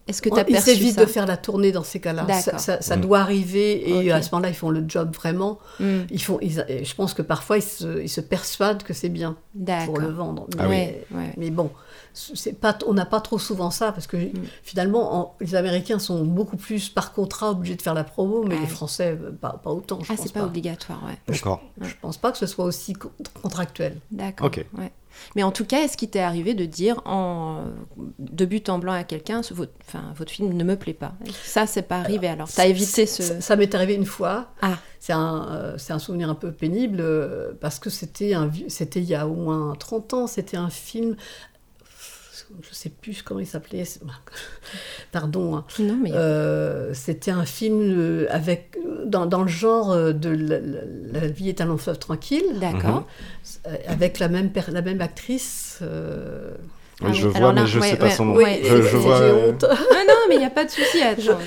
[0.08, 2.26] Est-ce que tu as ils perçu évitent ça de faire la tournée dans ces cas-là.
[2.28, 2.60] Ça, D'accord.
[2.60, 5.58] ça- ça doit arriver et à ce moment-là ils font le job vraiment.
[5.78, 9.08] Hmm, Ils font, ils- je pense que parfois ils se, ils se persuadent que c'est
[9.08, 9.36] bien
[9.86, 10.46] pour le vendre.
[10.58, 10.68] Ah oui.
[10.76, 11.32] Ouais, ouais.
[11.36, 11.70] Mais bon,
[12.12, 14.16] c'est pas, on n'a pas trop souvent ça parce que
[14.64, 18.56] finalement, en- les Américains sont beaucoup plus par contrat obligés de faire la promo, mais
[18.58, 18.66] Ah les.
[18.66, 20.00] Français, euh, pas, pas autant.
[20.02, 21.18] Je Ah, c'est pas, obligatoire, ouais.
[21.28, 21.62] D'accord.
[21.80, 23.98] Je pense pas que ce soit aussi co- contractuel.
[24.10, 24.46] D'accord.
[24.48, 24.64] Ok.
[24.78, 24.90] ouais.
[25.36, 27.64] Mais en tout cas, est-ce qu'il t'est arrivé de dire en
[28.18, 31.14] de but en blanc à quelqu'un, votre, enfin, votre film ne me plaît pas?
[31.44, 32.48] Ça, c'est pas arrivé alors.
[32.48, 33.22] T'as évité ce.
[33.22, 34.52] Ça, ça m'est arrivé une fois.
[34.62, 34.78] Ah.
[34.98, 39.00] C'est un, euh, c'est un souvenir un peu pénible euh, parce que c'était un c'était
[39.00, 40.26] il y a au moins 30 ans.
[40.26, 41.16] C'était un film.
[42.68, 43.84] Je sais plus comment il s'appelait.
[45.12, 45.56] Pardon.
[45.56, 45.64] hein.
[45.78, 46.12] Non, mais.
[46.12, 48.76] Euh, c'était un film euh, avec
[49.06, 52.44] dans, dans le genre euh, de la, la- la vie est un long fleuve tranquille,
[52.60, 53.06] D'accord.
[53.86, 55.78] avec la même la même actrice.
[55.82, 56.54] euh,
[57.02, 57.32] Oui, Ah je oui.
[57.32, 58.34] vois, Alors là, mais je ouais, sais pas ouais, son nom.
[58.36, 58.60] ouais.
[58.62, 59.18] je, je vois.
[59.18, 59.64] j'ai euh, honte.
[59.68, 59.74] Ah
[60.06, 61.00] non, mais il n'y a pas de souci.
[61.02, 61.38] Attends.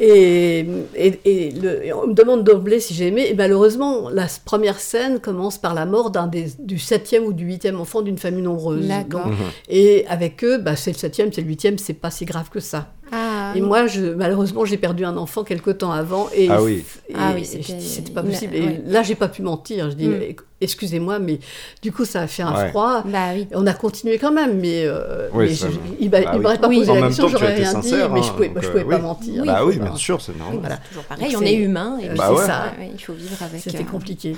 [0.00, 3.26] Et, et, et le- et on me demande d'emblée si j'ai aimé.
[3.28, 7.44] Et malheureusement, la première scène commence par la mort d'un des, du septième ou du
[7.44, 8.88] huitième enfant d'une famille nombreuse.
[9.08, 9.34] Donc, Mhm.
[9.68, 12.60] et avec eux, bah, c'est le septième, c'est le huitième, c'est pas si grave que
[12.60, 12.88] ça.
[13.12, 16.28] Ah, Et moi, je, malheureusement, j'ai perdu un enfant quelque temps avant.
[16.34, 16.84] Et, Ah oui.
[17.08, 18.54] et- Ah oui, et c'était- je dis, c'était pas possible.
[18.54, 18.82] Et ouais.
[18.86, 19.90] là, j'ai pas pu mentir.
[19.90, 20.34] Je dis, Mm.
[20.60, 21.38] excusez-moi, mais
[21.82, 22.68] du coup, ça a fait un Ouais.
[22.70, 23.02] froid.
[23.06, 23.46] Bah oui.
[23.54, 26.38] On a continué quand même, mais, euh, Oui, mais ça- je- il bah il oui.
[26.40, 26.78] m'aurait pas Oui.
[26.80, 28.84] posé En la question, j'aurais rien sincère, dit, mais je hein, pouvais, donc, je pouvais
[28.84, 29.02] euh, pas oui.
[29.02, 29.44] mentir.
[29.46, 30.58] Bah oui, bien sûr, c'est normal.
[30.60, 30.76] Voilà.
[30.88, 31.98] Toujours pareil, Donc on est humain.
[32.02, 32.64] Et Euh, Bah c'est ça.
[32.92, 33.60] il faut vivre avec.
[33.62, 34.36] C'était euh, compliqué.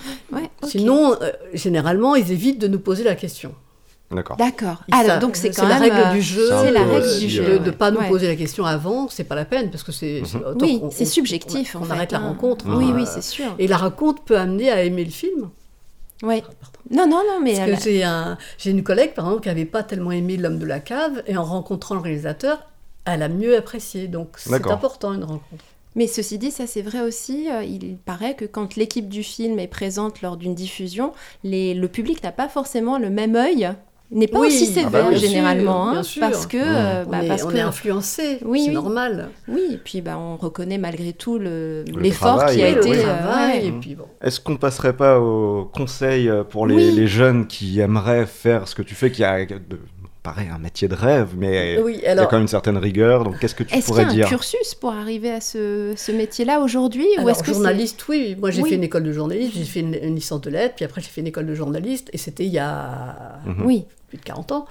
[0.65, 1.17] Sinon,
[1.55, 3.53] généralement, ils évitent de nous poser la question.
[4.11, 4.83] D'accord.
[4.90, 6.49] Alors, donc c'est quand la règle euh, du jeu.
[6.49, 7.59] C'est la règle du euh, jeu.
[7.61, 10.23] de ne pas nous poser la question avant, c'est pas la peine parce que c'est
[10.35, 12.29] autant Oui, c'est on- subjectif on, arrête la hein.
[12.29, 12.64] rencontre.
[12.68, 13.55] Oui, oui, euh, c'est sûr.
[13.59, 15.51] Et la rencontre peut amener à aimer le film.
[16.23, 16.42] Oui.
[16.90, 17.55] Non, non, non, mais.
[17.57, 20.59] Parce que j'ai un, j'ai une collègue, par exemple, qui n'avait pas tellement aimé L'homme
[20.59, 22.66] de la cave, et en rencontrant le réalisateur,
[23.05, 24.09] elle a mieux apprécié.
[24.09, 25.64] Donc c'est important une rencontre.
[25.96, 29.59] Mais ceci dit, ça c'est vrai aussi, euh, il paraît que quand l'équipe du film
[29.59, 33.70] est présente lors d'une diffusion, les- le public n'a pas forcément le même œil,
[34.11, 36.20] n'est pas Oui, aussi ah sévère bah oui, bien généralement, sûr, hein, bien sûr.
[36.23, 38.75] parce que, euh, on bah, est, parce on que est influencé, Oui, c'est oui.
[38.75, 39.31] normal.
[39.49, 42.75] oui, et puis bah, on reconnaît malgré tout le- Le l'effort travail, qui a oui,
[42.75, 42.99] le été.
[42.99, 43.66] euh, travail, ouais.
[43.66, 44.05] et puis bon.
[44.20, 46.92] Est-ce qu'on passerait pas au conseil pour les, Oui.
[46.92, 49.59] les jeunes qui aimeraient faire ce que tu fais, qui a de,
[50.23, 53.25] pareil, un métier de rêve, mais Oui, il y a quand même une certaine rigueur,
[53.25, 55.41] donc qu'est-ce que tu Est-ce qu'il y pourrais a un dire cursus pour arriver à
[55.41, 58.37] ce, ce métier-là aujourd'hui ou est-ce que journaliste, oui.
[58.39, 58.71] Moi, j'ai Oui.
[58.71, 61.09] fait une école de journaliste, j'ai fait une, une licence de lettres, puis après, j'ai
[61.09, 63.65] fait une école de journaliste, et c'était il y a Mhm.
[63.65, 64.67] Oui, plus de 40 ans.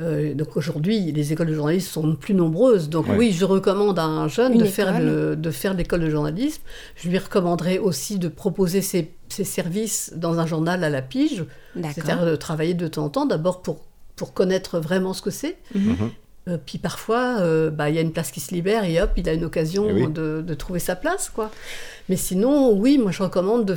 [0.00, 2.88] Euh, donc aujourd'hui, les écoles de journalisme sont plus nombreuses.
[2.88, 3.16] Donc Ouais.
[3.16, 6.62] oui, je recommande à un jeune Une de faire, le- de faire l'école de journalisme.
[6.96, 11.44] Je lui recommanderais aussi de proposer ses, ses services dans un journal à la pige,
[11.76, 11.92] d'accord.
[11.94, 13.82] c'est-à-dire de travailler de temps en temps, d'abord pour,
[14.16, 15.56] pour connaître vraiment ce que c'est.
[15.74, 15.82] Mhm.
[15.90, 16.10] Mhm.
[16.46, 19.10] Euh, puis parfois, euh, bah, il y a une place qui se libère et hop,
[19.16, 20.06] il a une occasion Eh oui.
[20.12, 21.30] de, de trouver sa place.
[21.30, 21.50] quoi.
[22.08, 23.72] Mais sinon, oui, moi je recommande de...
[23.74, 23.76] euh,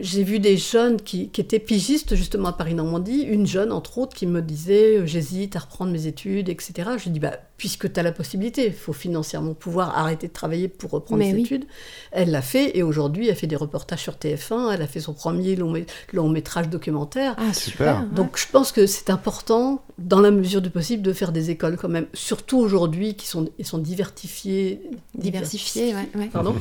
[0.00, 4.16] J'ai vu des jeunes qui, qui étaient pigistes justement à Paris-Normandie, une jeune entre autres
[4.16, 6.72] qui me disait euh, j'hésite à reprendre mes études, etc.
[6.98, 10.32] Je lui dis bah, puisque tu as la possibilité, il faut financièrement pouvoir arrêter de
[10.32, 11.42] travailler pour reprendre Mais ses oui.
[11.42, 11.64] études.
[12.12, 15.12] Elle l'a fait et aujourd'hui elle fait des reportages sur TF1, elle a fait son
[15.12, 15.74] premier long,
[16.12, 17.34] long métrage documentaire.
[17.36, 18.00] Ah, Super.
[18.00, 18.06] ouais.
[18.14, 21.76] Donc je pense que c'est important, dans la mesure du possible, de faire des écoles
[21.76, 24.80] quand même, surtout aujourd'hui qui sont, ils sont diversifiés.
[25.14, 26.30] Diversifié, ouais, ouais.
[26.32, 26.54] Pardon.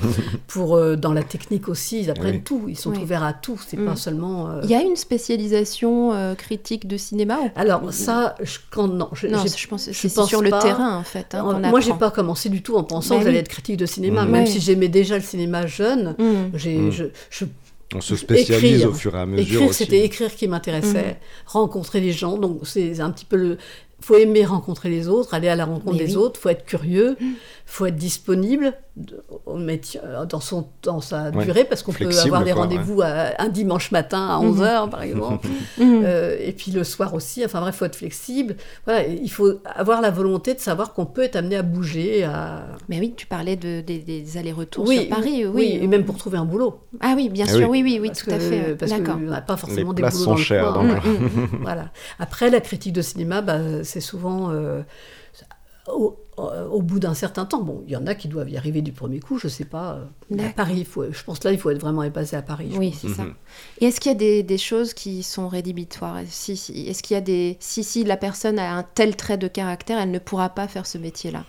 [0.48, 2.42] Pour, euh, dans la technique aussi, ils apprennent Oui.
[2.44, 3.00] tout, ils sont Oui.
[3.02, 3.86] ouverts à tout, c'est Mm.
[3.86, 4.50] pas seulement...
[4.50, 7.50] euh, Il y a une spécialisation euh, critique de cinéma ou...
[7.56, 10.98] Alors ça, je, quand, non, je, Non, je pense que je c'est sur le terrain
[10.98, 11.34] en fait.
[11.36, 13.42] hein, qu'on moi, j'ai pas commencé du tout en pensant Bah que j'allais oui.
[13.42, 14.30] être critique de cinéma, Mm.
[14.32, 16.16] même si j'aimais déjà le cinéma jeune.
[16.18, 16.34] Mm.
[16.56, 16.92] J'ai, Mm.
[16.92, 17.46] je, je
[17.96, 18.90] On se spécialise Écrire.
[18.90, 22.38] au fur et à mesure Écrire, c'était écrire qui m'intéressait, rencontrer les gens.
[22.38, 23.58] Donc c'est un petit peu le.
[24.02, 26.24] faut aimer rencontrer les autres, aller à la rencontre Mais des oui.
[26.24, 26.38] autres.
[26.40, 27.16] faut être curieux,
[27.66, 31.46] faut être disponible de- au métier, euh, dans son dans sa Ouais.
[31.46, 34.50] durée parce qu'on peut avoir des rendez-vous un dimanche matin à Mhm.
[34.50, 35.48] 11h par exemple.
[35.78, 36.02] Mm.
[36.04, 37.46] Euh, et puis le soir aussi.
[37.46, 38.56] Enfin bref, faut être flexible.
[38.86, 42.66] Voilà, il faut avoir la volonté de savoir qu'on peut être amené à bouger, à
[42.90, 45.78] Mais oui, tu parlais de, des, des allers-retours oui, sur Paris, oui.
[45.82, 46.80] et même pour trouver un boulot.
[47.00, 47.84] Ah oui, bien Ah sûr, oui.
[47.84, 48.76] oui, oui, Parce tout à fait.
[48.76, 49.16] Parce D'accord.
[49.16, 50.84] qu'on n'a pas forcément Les des boulots sont dans le chères, coin.
[50.88, 51.06] donc.
[51.06, 51.50] Mm, mm, mm.
[51.62, 51.92] voilà.
[52.20, 54.82] Après, la critique de cinéma, bah, c'est souvent euh,
[55.88, 57.62] au, au bout d'un certain temps.
[57.62, 59.94] Bon, il y en a qui doivent y arriver du premier coup, je sais pas.
[59.96, 60.50] euh, mais à.
[60.50, 62.70] Paris, il faut, je pense là, il faut être vraiment basé à Paris.
[62.76, 63.24] Oui, c'est ça.
[63.24, 63.34] Mhm.
[63.82, 66.20] Et est-ce qu'il y a des, des choses qui sont rédhibitoires?
[66.28, 67.58] Si, si- Est-ce qu'il y a des...
[67.60, 70.86] Si, si la personne a un tel trait de caractère, elle ne pourra pas faire
[70.86, 71.44] ce métier-là?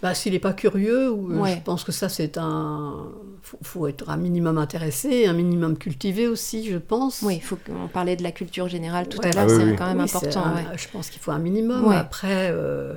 [0.00, 1.54] Bah, S'il n'est pas curieux, ou, euh, Ouais.
[1.56, 3.08] je pense que ça, c'est un.
[3.42, 7.20] faut, faut être un minimum intéressé, un minimum cultivé aussi, je pense.
[7.22, 9.26] Oui, il faut qu'on parlait de la culture générale tout Ouais.
[9.26, 9.76] à l'heure, Ah oui, c'est oui.
[9.76, 10.44] quand même Oui, important.
[10.44, 10.64] un- ouais.
[10.76, 11.84] Je pense qu'il faut un minimum.
[11.86, 11.96] Ouais.
[11.96, 12.94] Après, euh,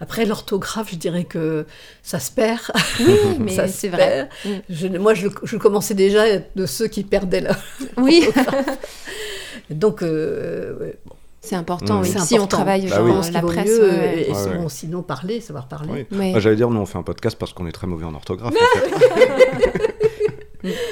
[0.00, 1.66] après l'orthographe, je dirais que
[2.04, 2.60] ça se perd.
[3.00, 3.06] Oui,
[3.40, 4.28] mais Ça se c'est vrai.
[4.44, 4.62] perd.
[4.70, 7.56] Je- moi, je, je commençais déjà à être de ceux qui perdaient la.
[7.96, 8.24] Oui,
[9.70, 10.98] Donc, euh, ouais,
[11.44, 11.98] c'est important.
[11.98, 12.02] Mm.
[12.02, 12.08] oui.
[12.12, 13.10] c'est Si on travaille Bah genre, oui.
[13.12, 13.66] je pense la presse.
[13.68, 14.14] mieux, ouais.
[14.26, 14.68] et, et Ouais, bon, ouais.
[14.68, 15.90] sinon parler, savoir parler.
[15.92, 16.06] Oui.
[16.10, 18.14] Mais- Ah, J'allais dire, nous on fait un podcast parce qu'on est très mauvais en
[18.14, 18.54] orthographe.
[18.54, 19.94] en fait.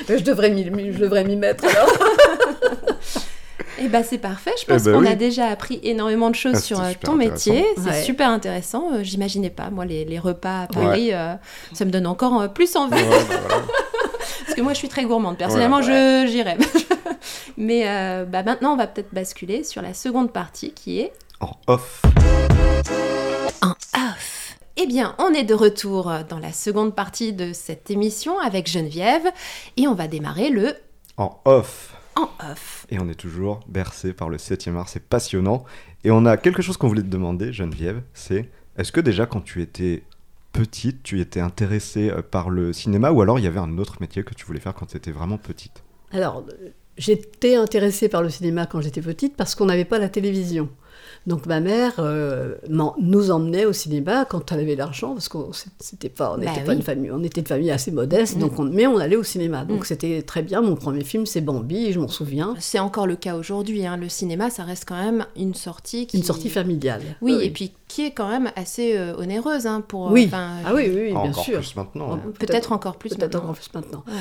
[0.18, 1.88] Je devrais m'y, je devrais m'y mettre alors.
[3.84, 4.52] Eh ben c'est parfait.
[4.58, 5.08] Je Eh pense ben qu'on oui.
[5.08, 7.64] a déjà appris énormément de choses Ah, sur euh, super ton métier.
[7.76, 8.02] C'est Ouais.
[8.02, 8.84] super intéressant.
[8.94, 11.34] Euh, J'imaginais pas, moi, les, les repas à Paris, euh,
[11.72, 12.94] ça me donne encore plus envie.
[12.94, 13.62] Ouais, bah, voilà.
[14.44, 15.36] Parce que moi, je suis très gourmande.
[15.36, 16.58] Personnellement, je j'irais.
[17.62, 21.56] Mais euh, bah, maintenant, on va peut-être basculer sur la seconde partie qui est En
[21.68, 22.02] off.
[23.62, 24.56] en off.
[24.76, 29.22] Eh bien, on est de retour dans la seconde partie de cette émission avec Geneviève
[29.76, 30.74] et on va démarrer le
[31.18, 31.94] En off.
[32.16, 32.84] en off.
[32.90, 35.62] Et on est toujours bercé par le 7e art, c'est passionnant.
[36.02, 39.40] Et on a quelque chose qu'on voulait te demander, Geneviève, c'est est-ce que déjà quand
[39.42, 40.02] tu étais
[40.52, 43.98] petite, tu étais intéressée euh, par le cinéma ou alors il y avait un autre
[44.00, 45.84] métier que tu voulais faire quand tu étais vraiment petite?
[46.12, 46.44] Alors,
[46.98, 50.68] j'étais intéressée par le cinéma quand j'étais petite parce qu'on n'avait pas la télévision.
[51.26, 56.08] Donc ma mère euh, nous emmenait au cinéma quand elle avait l'argent, parce qu'on c'était
[56.08, 56.76] pas, on Bah n'était pas oui.
[56.78, 58.40] une famille, on était une famille assez modeste, Mm.
[58.40, 59.64] donc on, mais on allait au cinéma.
[59.64, 59.84] Donc Mm.
[59.84, 60.62] c'était très bien.
[60.62, 62.56] Mon premier film, c'est Bambi, je m'en souviens.
[62.58, 63.86] C'est encore le cas aujourd'hui.
[63.86, 63.96] hein.
[63.96, 66.16] Le cinéma, ça reste quand même une sortie qui...
[66.16, 67.02] Une sortie familiale.
[67.20, 70.08] Oui, Euh, et puis qui est quand même assez euh, onéreuse hein, pour...
[70.08, 70.24] euh, Oui.
[70.26, 71.58] enfin, Ah oui, oui, oui, bien Encore sûr.
[71.60, 72.14] plus maintenant.
[72.14, 72.20] hein.
[72.38, 74.02] Peut-être encore plus Peut-être encore plus maintenant.
[74.08, 74.14] Ouais.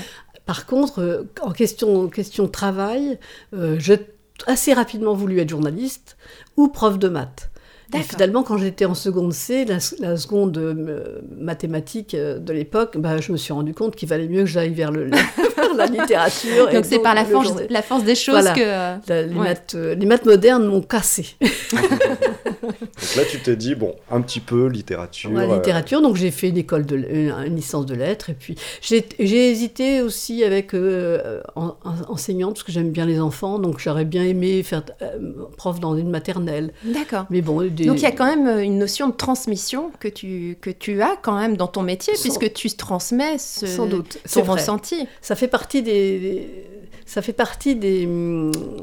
[0.45, 3.19] Par contre, euh, en question, question travail,
[3.53, 3.99] euh, j'ai
[4.47, 6.17] assez rapidement voulu être journaliste
[6.57, 7.51] ou prof de maths.
[7.93, 9.79] Et finalement, quand j'étais en seconde C, la,
[10.15, 14.41] seconde euh, mathématique euh, de l'époque, bah, je me suis rendu compte qu'il valait mieux
[14.41, 15.09] que j'aille vers, le,
[15.75, 16.71] la littérature.
[16.71, 18.97] donc c'est par la force, la force des choses que...
[19.09, 21.35] les, maths, les, maths, modernes m'ont cassé.
[22.61, 25.31] donc là, tu t'es dit, bon, un petit peu littérature.
[25.31, 29.51] La littérature, donc j'ai fait une école, de, une, licence de lettres, et puis j'ai
[29.51, 30.73] hésité aussi avec
[31.55, 31.75] en,
[32.07, 34.83] enseignante, parce que j'aime bien les enfants, donc j'aurais bien aimé faire
[35.57, 36.73] prof dans une maternelle.
[36.83, 37.25] D'accord.
[37.29, 40.57] Mais bon, donc il y a quand même euh, une notion de transmission que tu,
[40.61, 44.19] que tu as quand même dans ton métier, puisque tu transmets ce, Sans doute.
[44.37, 45.07] ressenti.
[45.21, 46.47] Ça fait partie des,
[47.11, 48.07] ça fait partie des,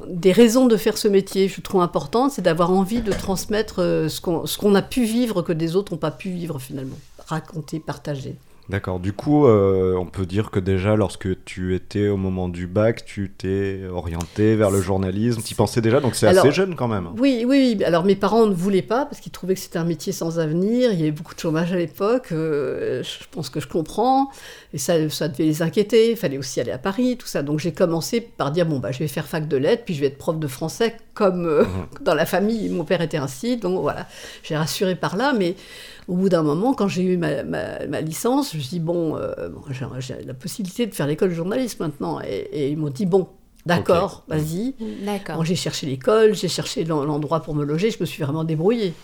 [0.07, 4.11] des, raisons de faire ce métier, je trouve important, c'est d'avoir envie de transmettre euh,
[4.11, 8.37] ce qu'on a pu vivre que des autres n'ont pas pu vivre finalement, raconter, partager.
[8.69, 9.01] D'accord.
[9.01, 13.05] Du coup, euh, on peut dire que déjà, lorsque tu étais au moment du bac,
[13.07, 15.41] tu t'es orienté vers le journalisme.
[15.43, 17.09] Tu pensais déjà, donc c'est assez jeune quand même.
[17.19, 20.13] Oui, oui, Alors mes parents ne voulaient pas parce qu'ils trouvaient que c'était un métier
[20.13, 20.93] sans avenir.
[20.93, 22.29] Il y avait beaucoup de chômage à l'époque.
[22.33, 24.31] Euh, je pense que je comprends.
[24.75, 26.11] Et ça, ça devait les inquiéter.
[26.11, 27.43] Il fallait aussi aller à Paris, tout ça.
[27.43, 30.01] Donc j'ai commencé par dire bon bah je vais faire fac de lettres, puis je
[30.01, 31.87] vais être prof de français comme euh, mhm.
[32.03, 32.69] dans la famille.
[32.69, 34.07] Mon père était ainsi, donc voilà.
[34.43, 35.57] J'ai rassuré par là, mais
[36.09, 39.17] au bout d'un moment, quand j'ai eu ma, ma, licence, je me suis dit, bon,
[39.17, 39.51] euh,
[40.01, 42.19] j'ai la possibilité de faire l'école de journalisme maintenant.
[42.27, 43.29] Et, ils m'ont dit, bon,
[43.67, 44.75] d'accord, vas-y.
[45.05, 45.45] D'accord.
[45.45, 48.95] j'ai cherché l'école, j'ai cherché l'endroit pour me loger, je me suis vraiment débrouillée.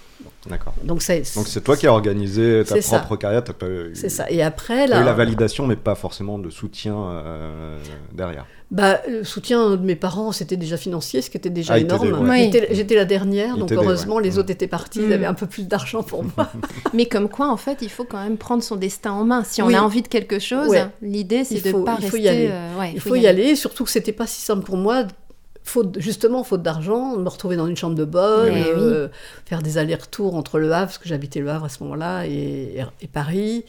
[0.47, 0.73] D'accord.
[0.83, 1.23] Donc c'est
[1.63, 3.43] toi qui as organisé ta propre carrière.
[3.93, 4.31] C'est ça.
[4.31, 7.79] Et après là, eu la validation, mais pas forcément de soutien euh,
[8.15, 8.47] derrière.
[8.75, 12.29] Bah, le soutien de mes parents, c'était déjà financier, ce qui était déjà ah, énorme.
[12.73, 15.13] J'étais la dernière, donc heureusement, les autres étaient partis, ils mm.
[15.13, 16.51] avaient un peu plus d'argent pour moi.
[16.93, 19.45] Mais comme quoi, en fait, il faut quand même prendre son destin en main.
[19.45, 22.29] Si on a envie de quelque chose, l'idée, c'est de ne pas il faut Y
[22.29, 22.49] aller.
[22.51, 23.55] Euh, il, faut, y, aller.
[23.55, 25.05] surtout que c'était pas si simple pour moi
[25.65, 29.09] faute, justement, faute d'argent, me retrouver dans une chambre de bonne, eh euh,
[29.47, 32.85] faire des allers-retours entre Le Havre, parce que j'habitais Le Havre à ce moment-là, et,
[33.01, 33.65] et Paris.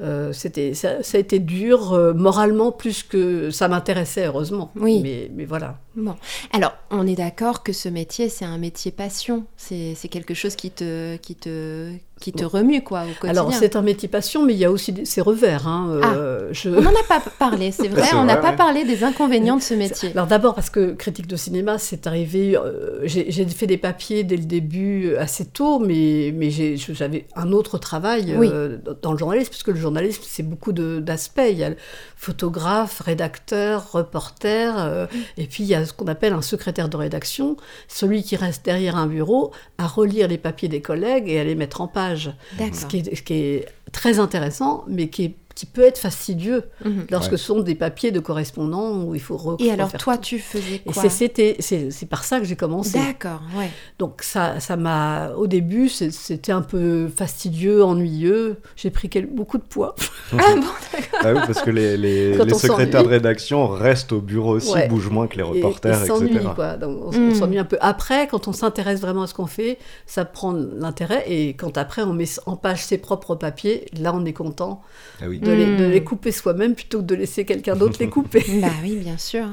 [0.00, 4.70] Euh, c'était, ça, a été dur euh, moralement plus que ça m'intéressait, heureusement.
[4.76, 5.00] Oui.
[5.02, 5.78] Mais, mais, voilà.
[5.96, 6.14] Bon.
[6.52, 9.46] Alors, on est d'accord que ce métier, c'est un métier passion.
[9.56, 13.30] C'est, c'est quelque chose qui te, qui te, qui te remue quoi au quotidien.
[13.30, 15.66] Alors c'est un métier passion, mais il y a aussi ses revers.
[15.66, 16.00] Hein.
[16.02, 18.08] Euh, ah, On n'en a pas parlé, c'est vrai.
[18.14, 20.10] on n'a pas parlé des inconvénients de ce métier.
[20.12, 22.56] Alors d'abord parce que critique de cinéma, c'est arrivé.
[22.56, 27.78] Euh, j'ai fait des papiers dès le début assez tôt, mais mais j'avais un autre
[27.78, 31.40] travail euh, dans le journalisme, puisque le journalisme c'est beaucoup d'aspects.
[31.48, 31.76] Il y a le
[32.16, 37.56] photographe, rédacteur, reporter, et puis il y a ce qu'on appelle un secrétaire de rédaction,
[37.86, 41.54] celui qui reste derrière un bureau à relire les papiers des collègues et à les
[41.54, 45.66] mettre en page ce qui, est, ce qui est très intéressant, mais qui est qui
[45.66, 47.06] peut être fastidieux mhm.
[47.10, 50.78] lorsque ce sont des papiers de correspondants où il faut Et alors toi, tu faisais
[50.78, 52.96] quoi C'est par ça que j'ai commencé.
[52.96, 53.68] D'accord, ouais.
[53.98, 58.58] Donc ça, ça m'a, au début, c'était un peu fastidieux, ennuyeux.
[58.76, 59.96] J'ai pris beaucoup de poids.
[60.32, 60.60] ah bon,
[60.92, 61.20] d'accord.
[61.24, 65.10] Ah oui, parce que les, les, les secrétaires de rédaction restent au bureau aussi, bougent
[65.10, 66.50] moins que les reporters, et, et etc.
[66.54, 66.76] Quoi.
[66.76, 67.34] Donc, on, hmm.
[67.34, 67.78] s'ennuie un peu.
[67.80, 71.24] Après, quand on s'intéresse vraiment à ce qu'on fait, ça prend l'intérêt.
[71.26, 74.82] Et quand après on met en page ses propres papiers, là on est content.
[75.20, 76.04] Ah oui de, les, hmm.
[76.04, 78.44] couper soi-même plutôt que de laisser quelqu'un d'autre les couper.
[78.60, 79.46] bah oui, bien sûr.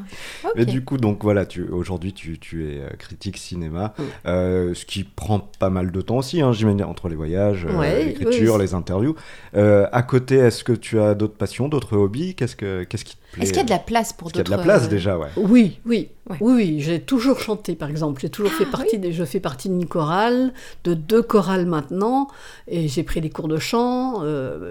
[0.55, 3.93] Mais du coup, donc voilà, tu, aujourd'hui tu, tu es euh, critique cinéma,
[4.25, 8.03] euh, ce qui prend pas mal de temps aussi, hein, j'imagine, entre les voyages, euh,
[8.05, 9.15] l'écriture, les interviews.
[9.53, 12.35] à côté, est-ce que tu as d'autres passions, d'autres hobbies?
[12.35, 14.37] Qu'est-ce que qu'est-ce qui te plaît Est-ce qu'il y a de la place pour d'autres
[14.37, 15.29] Il y a de la place déjà, ouais.
[15.37, 16.09] Oui, oui.
[16.27, 18.19] Oui, oui, j'ai toujours chanté, par exemple.
[18.19, 22.29] J'ai toujours fait ah, partie des, je fais partie d'une chorale, de deux chorales maintenant,
[22.67, 24.23] et j'ai pris des cours de chant.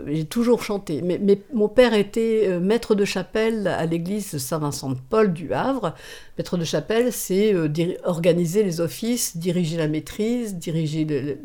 [0.08, 1.00] j'ai toujours chanté.
[1.00, 5.52] Mais, mais, mon père était euh, maître de chapelle à l'église Saint-Vincent de Paul du
[5.52, 5.94] Havre.
[6.38, 7.68] Maître de chapelle, c'est euh,
[8.02, 11.38] organiser les offices, diriger la maîtrise, diriger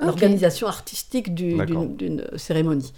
[0.00, 2.92] l'organisation artistique d'une cérémonie.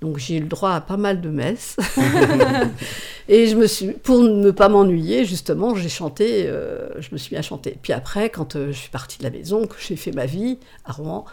[0.00, 1.76] Donc j'ai eu le droit à pas mal de messes.
[3.28, 7.34] et je me suis, pour ne pas m'ennuyer, justement, j'ai chanté, euh, je me suis
[7.34, 7.78] mis à chanter.
[7.80, 10.92] Puis après, quand je suis partie de la maison, que j'ai fait ma vie à
[10.92, 11.24] Rouen,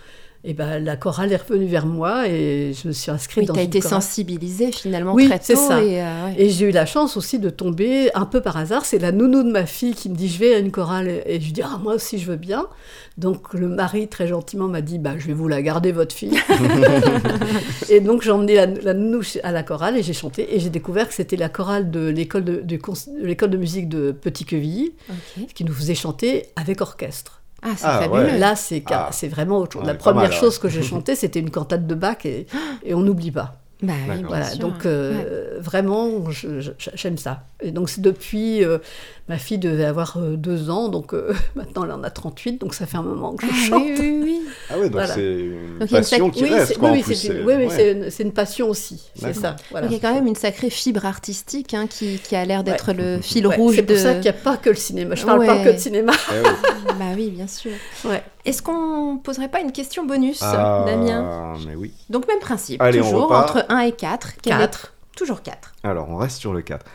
[0.44, 3.54] et ben, la chorale est revenue vers moi et je me suis inscrite oui, dans
[3.54, 5.56] as été sensibilisée finalement oui, très tôt.
[5.56, 5.84] Ça.
[5.84, 8.84] Et, euh, et j'ai eu la chance aussi de tomber un peu par hasard.
[8.84, 11.40] C'est la nounou de ma fille qui me dit je vais à une chorale et
[11.40, 12.66] je lui dis ah moi aussi je veux bien.
[13.20, 16.40] Donc le mari très gentiment m'a dit bah je vais vous la garder votre fille.
[17.90, 21.08] et donc j'ai emmené la, nounou à la chorale et j'ai chanté et j'ai découvert
[21.08, 22.64] que c'était la chorale de l'école de,
[23.22, 24.94] l'école de musique de Petit Quevilly
[25.54, 27.41] qui nous faisait chanter avec orchestre.
[27.62, 28.38] Ah, c'est ah, fabuleux.
[28.38, 29.10] Là, c'est ah.
[29.12, 29.86] c'est vraiment autre chose.
[29.86, 32.48] la première chose que j'ai chantée, c'était une cantate de Bach et,
[32.84, 33.62] et on n'oublie pas.
[33.82, 36.30] Bah, oui, voilà, donc euh, vraiment,
[36.94, 37.46] j'aime ça.
[37.62, 38.78] Et donc c'est depuis, euh,
[39.32, 41.14] ma fille devait avoir euh, deux ans, donc
[41.56, 43.82] maintenant elle en a 38, donc ça fait un moment que je ah chante.
[43.84, 44.42] Oui, oui, oui.
[44.76, 45.14] oui, donc Voilà.
[45.14, 46.78] c'est une Donc passion sac- qui oui, reste.
[46.78, 47.70] quoi, oui, c'est une, c'est- oui, oui, ouais.
[47.70, 49.10] c'est une, c'est une passion aussi.
[49.16, 49.56] C'est ça.
[49.72, 49.88] Voilà.
[49.88, 52.64] Donc il y a quand même une sacrée fibre artistique hein, qui, qui a l'air
[52.66, 54.02] d'être le fil Ouais, rouge c'est pour de.
[54.02, 55.16] ça qu'il n'y a pas que le cinéma.
[55.16, 56.12] Je parle pas que de cinéma.
[56.32, 56.50] Eh oui.
[57.00, 57.72] Bah oui, bien sûr.
[58.06, 58.22] Ouais.
[58.46, 61.54] Est-ce qu'on poserait pas une question bonus, Ah, Damien?
[61.66, 61.94] mais oui.
[62.10, 64.34] Donc même principe, Allez, toujours entre 1 et 4.
[64.42, 64.94] Quel est- 4.
[65.16, 65.74] Toujours 4.
[65.84, 66.86] Alors, on reste sur le 4.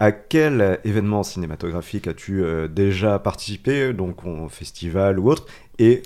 [0.00, 5.46] À quel événement cinématographique as-tu euh, déjà participé, donc en festival ou autre,
[5.80, 6.02] et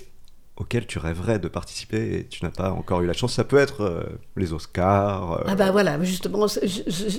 [0.55, 3.33] auquel tu rêverais de participer et tu n'as pas encore eu la chance?
[3.33, 4.03] Ça peut être euh,
[4.35, 5.33] les Oscars.
[5.33, 6.47] euh, Ah bah voilà, justement,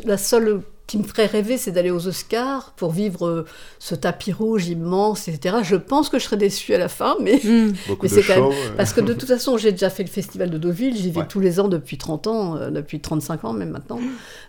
[0.04, 3.46] la seule qui me ferait rêver, c'est d'aller aux Oscars pour vivre euh,
[3.78, 5.56] ce tapis rouge immense, etc.
[5.62, 7.72] Je pense que je serais déçue à la fin, mais de
[8.06, 10.58] c'est quand même- euh, parce que de toute façon, j'ai déjà fait le festival de
[10.58, 11.26] Deauville, j'y vais Ouais.
[11.26, 13.98] tous les ans depuis 30 ans, euh, depuis 35 ans même maintenant.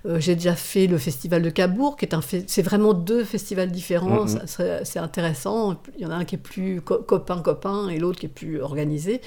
[0.06, 3.24] Euh, j'ai déjà fait le festival de Cabourg, qui est un, fe- c'est vraiment deux
[3.24, 5.80] festivals différents, c'est c'est intéressant.
[5.98, 8.60] Il y en a un qui est plus co- copain-copain et l'autre qui est plus
[8.62, 9.22] organisé.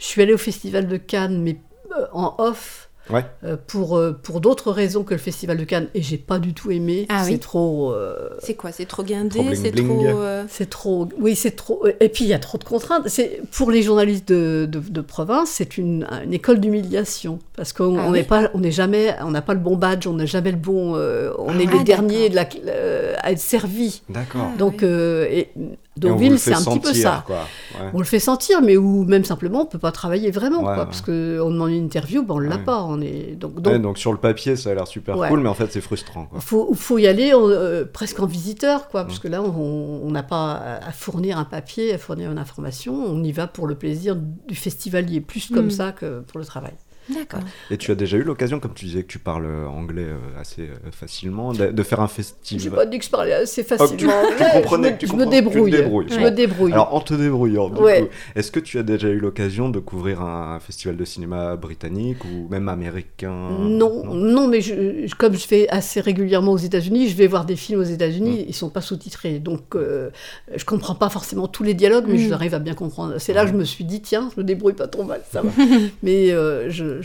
[0.00, 1.60] Je suis allée au festival de Cannes, mais
[1.96, 2.89] euh, en off.
[3.12, 3.24] Ouais.
[3.44, 6.54] euh, pour, euh, pour d'autres raisons que le festival de Cannes et j'ai pas du
[6.54, 7.38] tout aimé Ah c'est oui.
[7.38, 10.06] trop euh, C'est quoi C'est trop guindé C'est trop.
[10.06, 13.40] euh, c'est trop oui c'est trop et puis il y a trop de contraintes c'est
[13.52, 18.04] pour les journalistes de, de, de province c'est une, une école d'humiliation parce qu'on Ah
[18.06, 18.18] on oui.
[18.18, 20.56] n'est pas on n'est jamais on n'a pas le bon badge on n'a jamais le
[20.58, 22.60] bon euh, on est Ah, les derniers de d'accord.
[22.64, 24.50] la, euh, à être servis D'accord.
[24.54, 24.88] Ah, donc oui.
[24.88, 25.48] euh, et
[25.96, 27.36] Deauville fait c'est un petit peu sentir, ça Quoi.
[27.80, 27.90] Ouais.
[27.92, 30.78] on le fait sentir, mais ou même simplement, on peut pas travailler vraiment, Ouais, quoi,
[30.78, 30.84] ouais.
[30.84, 32.62] parce que on demande une interview, ben on l'a Ouais.
[32.64, 35.28] pas, on est donc Ouais, donc donc sur le papier, ça a l'air super Ouais.
[35.28, 36.26] cool, mais en fait, c'est frustrant.
[36.26, 36.40] Quoi.
[36.40, 39.06] faut faut y aller euh, presque en visiteur, quoi, Mm.
[39.08, 42.38] parce que là on on n'a pas à à fournir un papier, à fournir une
[42.38, 45.70] information, on y va pour le plaisir du festivalier, plus comme Mm.
[45.70, 46.72] ça que pour le travail.
[47.14, 47.40] D'accord.
[47.70, 50.40] Et tu as déjà eu l'occasion, comme tu disais que tu parles euh, anglais euh,
[50.40, 52.74] assez euh, facilement, de, de faire un J'ai festival.
[52.78, 54.12] pas dit que je parlais assez Oh, tu- facilement.
[54.36, 55.70] tu comprenais je tu je me comprends- tu te débrouille.
[55.70, 56.06] débrouilles.
[56.10, 56.72] Je me débrouille.
[56.72, 58.08] Alors, en te débrouillant, Ouais.
[58.36, 62.48] est-ce que tu as déjà eu l'occasion de couvrir un festival de cinéma britannique ou
[62.50, 63.50] même américain?
[63.60, 67.44] Non, non, mais je- je- comme je vais assez régulièrement aux États-Unis, je vais voir
[67.44, 70.10] des films aux États-Unis, ils sont pas sous-titrés, donc euh,
[70.54, 72.28] je comprends pas forcément tous les dialogues, mais Mm.
[72.28, 73.14] j'arrive à bien comprendre.
[73.18, 75.42] C'est là que je me suis dit, tiens, je me débrouille pas trop mal, ça
[75.42, 75.50] va.
[76.02, 76.99] mais euh, je,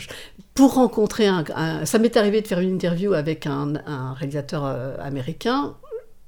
[0.54, 5.74] pour rencontrer un, ça m'est arrivé de faire une interview avec un, réalisateur euh, américain.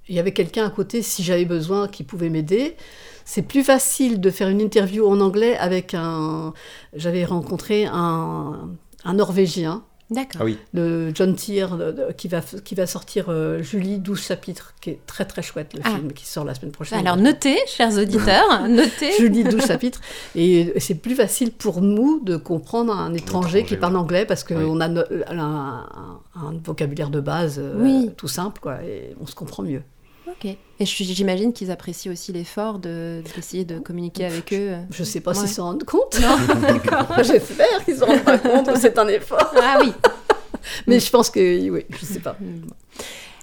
[0.09, 2.77] Il y avait quelqu'un à côté, si j'avais besoin, qui pouvait m'aider.
[3.25, 6.55] C'est plus facile de faire une interview en anglais avec un.
[6.95, 8.71] J'avais rencontré un
[9.05, 10.41] Norvégien D'accord.
[10.41, 14.73] Ah oui, le John de- de- qui, va, qui va sortir euh, Julie 12 chapitres,
[14.81, 15.91] qui est très très chouette le Ah.
[15.97, 16.99] film, qui sort la semaine prochaine.
[16.99, 19.13] Alors notez, chers auditeurs, notez.
[19.19, 20.01] Julie 12 chapitres.
[20.35, 23.99] Et c'est plus facile pour nous de comprendre un étranger qui parle ouais.
[24.01, 24.57] anglais parce Oui.
[24.57, 28.11] qu'on a no- un, un- un vocabulaire de base euh, Oui.
[28.17, 29.83] tout simple, quoi, et on se comprend mieux.
[30.31, 30.57] Ok.
[30.81, 34.77] Et j'imagine qu'ils apprécient aussi l'effort de- d'essayer de, communiquer avec eux.
[34.91, 35.37] Je sais pas Ouais.
[35.39, 36.19] s'ils s'en rendent compte.
[37.25, 39.53] J'espère qu'ils s'en rendent pas compte que c'est un effort.
[39.61, 39.93] Ah oui.
[40.87, 42.37] Mais je pense que oui, je sais pas.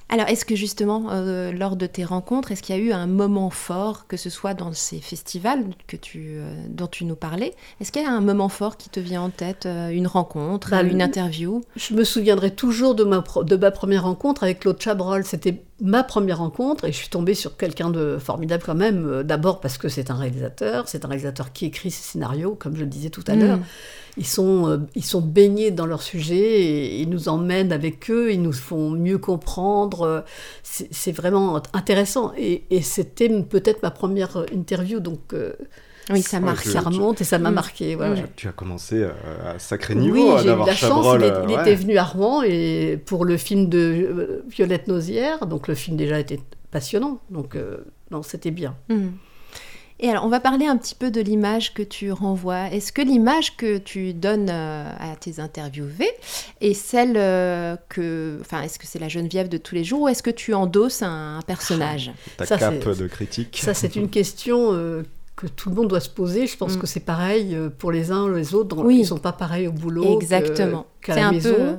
[0.07, 3.07] Alors, est-ce que justement, euh, lors de tes rencontres, est-ce qu'il y a eu un
[3.07, 7.55] moment fort, que ce soit dans ces festivals que tu, euh, dont tu nous parlais
[7.81, 10.69] Est-ce qu'il y a un moment fort qui te vient en tête euh, Une rencontre,
[10.69, 11.61] Bah, une interview?
[11.75, 15.25] Je me souviendrai toujours de ma, de ma première rencontre avec Claude Chabrol.
[15.25, 19.05] C'était ma première rencontre et je suis tombée sur quelqu'un de formidable quand même.
[19.07, 22.75] Euh, D'abord parce que c'est un réalisateur, c'est un réalisateur qui écrit ses scénarios, comme
[22.75, 23.39] je le disais tout à Mm.
[23.39, 23.59] l'heure.
[24.17, 28.31] Ils sont, euh, ils sont baignés dans leur sujet et ils nous emmènent avec eux,
[28.31, 30.01] ils nous font mieux comprendre.
[30.03, 30.21] Euh,
[30.63, 32.31] C'est vraiment intéressant.
[32.37, 35.33] Et, et c'était peut-être ma première interview, donc
[36.11, 36.63] Oui, ça Ouais, marque.
[36.63, 37.53] que- ça remonte et ça m'a Mm.
[37.55, 37.95] marqué.
[37.95, 38.15] Mm.
[38.35, 39.11] tu as commencé euh,
[39.55, 41.05] à sacré niveau Oui, euh, j'ai eu la chance.
[41.19, 41.61] Il, est- euh, il ouais.
[41.61, 45.47] était venu à Rouen et pour le film de euh, Violette Nausière.
[45.47, 46.39] Donc le film déjà était
[46.71, 47.19] passionnant.
[47.29, 47.77] Donc euh,
[48.11, 48.75] non, c'était bien.
[48.89, 49.07] Hmm.
[50.01, 52.67] Et alors, on va parler un petit peu de l'image que tu renvoies.
[52.73, 56.11] Est-ce que l'image que tu donnes euh, à tes interviewés
[56.59, 58.37] est celle euh, que...
[58.41, 61.01] Enfin, est-ce que c'est la Geneviève de tous les jours ou est-ce que tu endosses
[61.01, 62.11] un, personnage?
[62.35, 63.57] Ta Ça, cape de critique.
[63.63, 65.03] Ça, c'est une question euh,
[65.35, 66.47] que tout le monde doit se poser.
[66.47, 66.79] Je pense Mm.
[66.79, 68.75] que c'est pareil euh, pour les uns les autres.
[68.75, 68.99] Dans- Oui.
[69.01, 70.85] Ils sont pas pareils au boulot Exactement.
[71.01, 71.53] qu'à la un maison.
[71.53, 71.75] peu...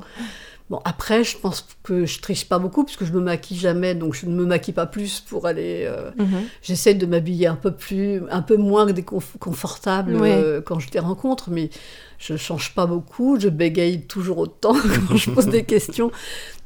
[0.68, 4.14] Bon, après, je pense que je triche pas beaucoup puisque je me maquille jamais, donc
[4.14, 5.84] je ne me maquille pas plus pour aller.
[5.88, 6.42] euh, mhm.
[6.60, 10.98] J'essaie de m'habiller un peu plus, un peu moins déconf- confortable euh, quand je les
[10.98, 11.70] rencontre, mais
[12.18, 13.38] je change pas beaucoup.
[13.38, 14.74] Je bégaye toujours autant
[15.08, 16.10] quand je pose des questions.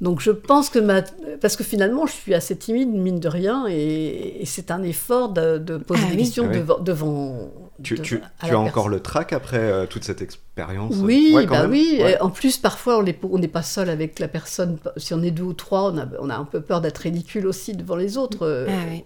[0.01, 1.03] Donc je pense que ma,
[1.43, 5.29] parce que finalement je suis assez timide mine de rien, et, et c'est un effort
[5.29, 6.23] de, de poser Ah des oui.
[6.23, 6.59] questions Ah oui.
[6.61, 6.79] devant.
[6.79, 7.51] devant
[7.83, 10.95] Tu, de- tu- à tu la as encore le trac après euh, toute cette expérience
[10.99, 11.99] Oui, Ouais, quand bah même oui.
[12.01, 12.21] Ouais.
[12.21, 14.79] En plus, parfois, on n'est on pas seul avec la personne.
[14.97, 17.47] Si on est deux ou trois, on a, on a un peu peur d'être ridicule
[17.47, 18.47] aussi devant les autres.
[18.47, 19.05] euh, Ah oui.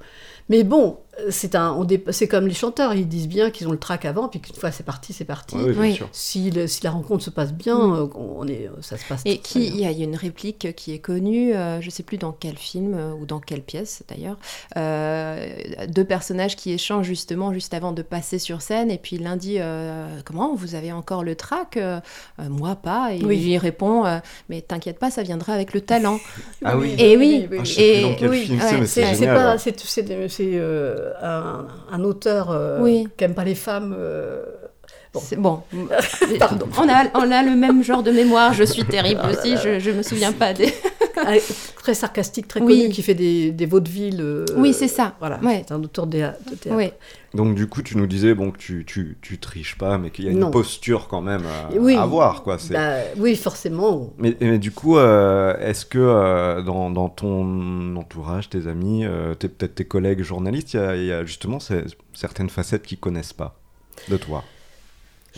[0.51, 0.99] Mais bon,
[1.31, 4.05] c'est un, on dé- c'est comme les chanteurs, ils disent bien qu'ils ont le trac
[4.05, 5.57] avant, puis qu'une fois c'est parti, c'est parti.
[5.57, 5.95] Ouais, oui, bien Oui.
[5.95, 6.09] sûr.
[6.12, 7.93] Si, le- si la rencontre se passe bien, Mm.
[7.95, 9.70] euh, on est, ça se passe Et très qui, bien.
[9.72, 12.18] il y a il y a une réplique qui est connue, euh, je sais plus
[12.18, 14.37] dans quel film ou dans quelle pièce d'ailleurs,
[14.77, 15.47] euh,
[15.89, 19.56] deux personnages qui échangent justement juste avant de passer sur scène et puis l'un dit
[19.58, 22.00] euh, comment vous avez encore le trac Euh,
[22.40, 23.36] euh, Moi pas et Oui.
[23.44, 26.18] lui répond euh, mais t'inquiète pas ça viendra avec le talent.
[26.64, 26.94] Ah oui.
[26.98, 29.36] Et oui, Ah, je sais Et- oui, ouais, c'est, c'est c'est- C'est génial.
[29.36, 33.06] pas, c'est, c'est, c'est, euh, un, un auteur euh, Oui.
[33.16, 33.94] qui aime pas les femmes.
[33.98, 34.42] euh,
[35.12, 35.20] Bon.
[35.24, 35.62] C'est bon.
[36.40, 36.66] Pardon.
[36.76, 38.52] On a, on a le même genre de mémoire.
[38.52, 39.56] Je suis terrible aussi.
[39.62, 40.74] Je, je me souviens pas des.
[41.16, 41.34] Ah,
[41.76, 42.80] très sarcastique, très Oui.
[42.80, 44.18] connu, qui fait des, des vaudevilles.
[44.20, 45.14] euh, Oui, c'est ça.
[45.20, 45.62] Voilà, Ouais.
[45.68, 46.76] c'est un auteur de, thé- de théâtre.
[46.76, 46.90] Oui.
[47.35, 50.24] Donc du coup, tu nous disais bon que tu, tu, tu triches pas, mais qu'il
[50.24, 50.51] y a une Non.
[50.51, 51.97] posture quand même à, Oui.
[51.97, 52.59] à avoir, quoi.
[52.59, 52.74] C'est...
[52.74, 54.12] Bah, oui, forcément.
[54.18, 59.35] Mais, mais du coup, euh, est-ce que euh, dans, dans ton entourage, tes amis, euh,
[59.35, 62.82] tes- peut-être tes collègues journalistes, il y a, il y a justement ces- certaines facettes
[62.85, 63.59] qu'ils connaissent pas
[64.09, 64.45] de toi?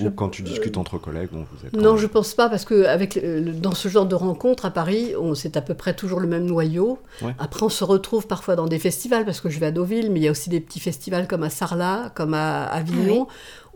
[0.02, 2.64] Ou quand tu discutes entre collègues, bon, vous êtes Non, même- je pense pas, parce
[2.66, 3.18] que avec
[3.60, 6.44] dans ce genre de rencontres à Paris, on, c'est à peu près toujours le même
[6.44, 6.98] noyau.
[7.22, 7.34] Ouais.
[7.38, 10.20] Après, on se retrouve parfois dans des festivals, parce que je vais à Deauville, mais
[10.20, 13.26] il y a aussi des petits festivals comme à Sarlat, comme à Avignon,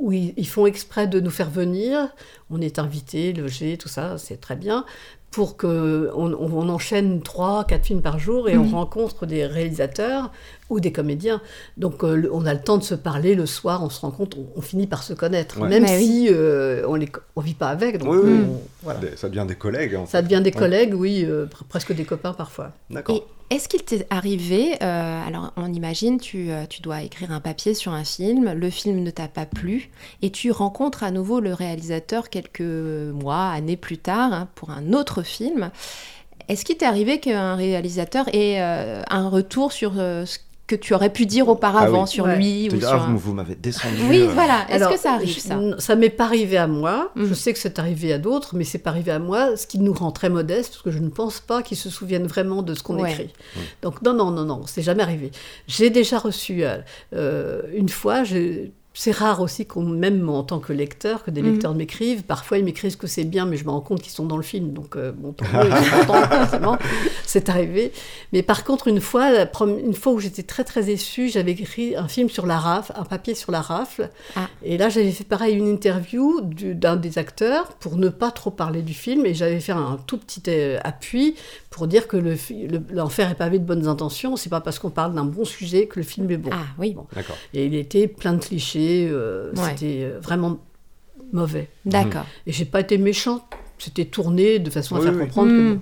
[0.00, 2.08] où ils, font exprès de nous faire venir.
[2.50, 4.84] On est invités, logés, tout ça, c'est très bien.
[5.30, 5.68] Pour qu'on
[6.12, 8.74] on, on enchaîne trois, quatre films par jour et on Mhm.
[8.74, 10.32] rencontre des réalisateurs
[10.70, 11.40] ou des comédiens.
[11.76, 14.46] Donc euh, on a le temps de se parler le soir, on se rencontre, on,
[14.56, 15.60] on finit par se connaître.
[15.60, 15.68] Ouais.
[15.68, 16.04] Même Bah oui.
[16.04, 17.98] si euh, on ne on vit pas avec.
[17.98, 18.38] Donc Oui, oui.
[18.48, 18.98] on- voilà.
[18.98, 19.94] Des- Ça devient des collègues.
[19.94, 20.24] en Ça fait.
[20.28, 20.56] devient des Ouais.
[20.58, 22.72] collègues, oui, euh, pr- presque des copains parfois.
[22.90, 23.14] D'accord.
[23.16, 27.40] Et est-ce qu'il t'est arrivé, euh, alors on imagine, tu, euh, tu dois écrire un
[27.40, 29.90] papier sur un film, le film ne t'a pas plu,
[30.22, 34.92] et tu rencontres à nouveau le réalisateur quelques mois, années plus tard, hein, pour un
[34.92, 35.72] autre film.
[36.46, 40.38] Est-ce qu'il t'est arrivé qu'un réalisateur ait euh, un retour sur ce
[40.70, 42.08] que tu aurais pu dire auparavant Ah oui.
[42.08, 42.36] sur Ouais.
[42.36, 43.96] lui ou sur ah, un- vous, vous m'avez descendu.
[44.08, 44.64] Oui, euh, voilà.
[44.68, 47.10] Est-ce Alors, que ça arrive, je- ça Ça m'est pas arrivé à moi.
[47.16, 47.24] Mm.
[47.26, 49.78] Je sais que c'est arrivé à d'autres, mais c'est pas arrivé à moi, ce qui
[49.80, 52.74] nous rend très modestes, parce que je ne pense pas qu'ils se souviennent vraiment de
[52.74, 53.10] ce qu'on Ouais.
[53.10, 53.30] écrit.
[53.82, 55.32] Donc non, non, non, non, c'est jamais arrivé.
[55.66, 56.78] J'ai déjà reçu euh,
[57.14, 61.42] euh, une fois, j'ai- c'est rare aussi qu'on, même en tant que lecteur, que des
[61.42, 61.50] Mhm.
[61.52, 62.22] lecteurs m'écrivent.
[62.24, 64.42] Parfois, ils m'écrivent que c'est bien, mais je me rends compte qu'ils sont dans le
[64.42, 66.76] film, donc euh, bon, tant mieux, contents, forcément.
[67.24, 67.92] C'est arrivé.
[68.32, 71.94] Mais par contre, une fois, la une fois où j'étais très très déçue, j'avais écrit
[71.94, 74.10] un film sur la rafle, un papier sur la rafle.
[74.34, 74.48] Ah.
[74.64, 78.50] Et là, j'avais fait pareil une interview du- d'un des acteurs pour ne pas trop
[78.50, 81.36] parler du film, et j'avais fait un tout petit euh, appui
[81.80, 84.36] pour dire que le fi- le- l'enfer est pavé de bonnes intentions.
[84.36, 86.50] C'est pas parce qu'on parle d'un bon sujet que le film est bon.
[86.52, 87.06] Ah oui, Bon.
[87.14, 87.38] D'accord.
[87.54, 89.08] Et il était plein de clichés.
[89.10, 89.70] euh, Ouais.
[89.70, 90.58] C'était euh, vraiment
[91.32, 91.70] mauvais.
[91.86, 92.26] d'accord.
[92.46, 93.44] Et j'ai pas été méchante.
[93.78, 95.20] C'était tourné de façon à faire oui.
[95.20, 95.74] comprendre que Mm.
[95.76, 95.80] bon.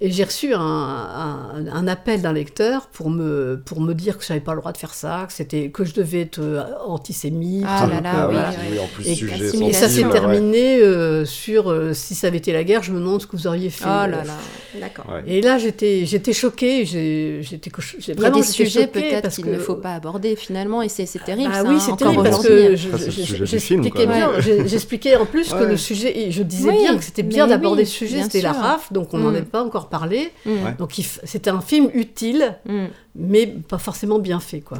[0.00, 4.24] Et j'ai reçu un, un- un appel d'un lecteur pour me, pour me dire que
[4.24, 6.62] je n'avais pas le droit de faire ça, que, c'était, que je devais être euh,
[6.86, 7.64] antisémite.
[7.66, 10.10] Ah là là, Ah oui, en plus, Et- sujet ça s'est ouais.
[10.12, 13.36] terminé euh, sur euh, si ça avait été la guerre, je me demande ce que
[13.36, 13.86] vous auriez fait.
[13.86, 14.34] Oh là là,
[14.80, 15.06] d'accord.
[15.12, 15.24] Ouais.
[15.26, 16.84] Et là, j'étais, j'étais choquée.
[16.84, 19.74] J'ai, j'étais, j'ai Il y a vraiment des sujets peut-être parce qu'il que- ne faut
[19.74, 21.50] pas aborder finalement, et c'est c'est terrible.
[21.52, 24.12] Ah ça, oui, hein, c'est terrible parce que je- Ça, c'est le je- j'expliquais film,
[24.12, 24.30] bien,
[24.64, 27.94] j'expliquais en plus que le sujet, et je disais bien que c'était bien d'aborder ce
[27.94, 28.52] sujet, c'était la.
[28.52, 29.34] RAF, donc on n'en Mm.
[29.34, 30.30] avait pas encore parlé.
[30.46, 30.74] Mm, Ouais.
[30.78, 30.92] Donc
[31.24, 32.86] c'était un film utile, mm,
[33.16, 34.78] mais pas forcément bien fait, quoi.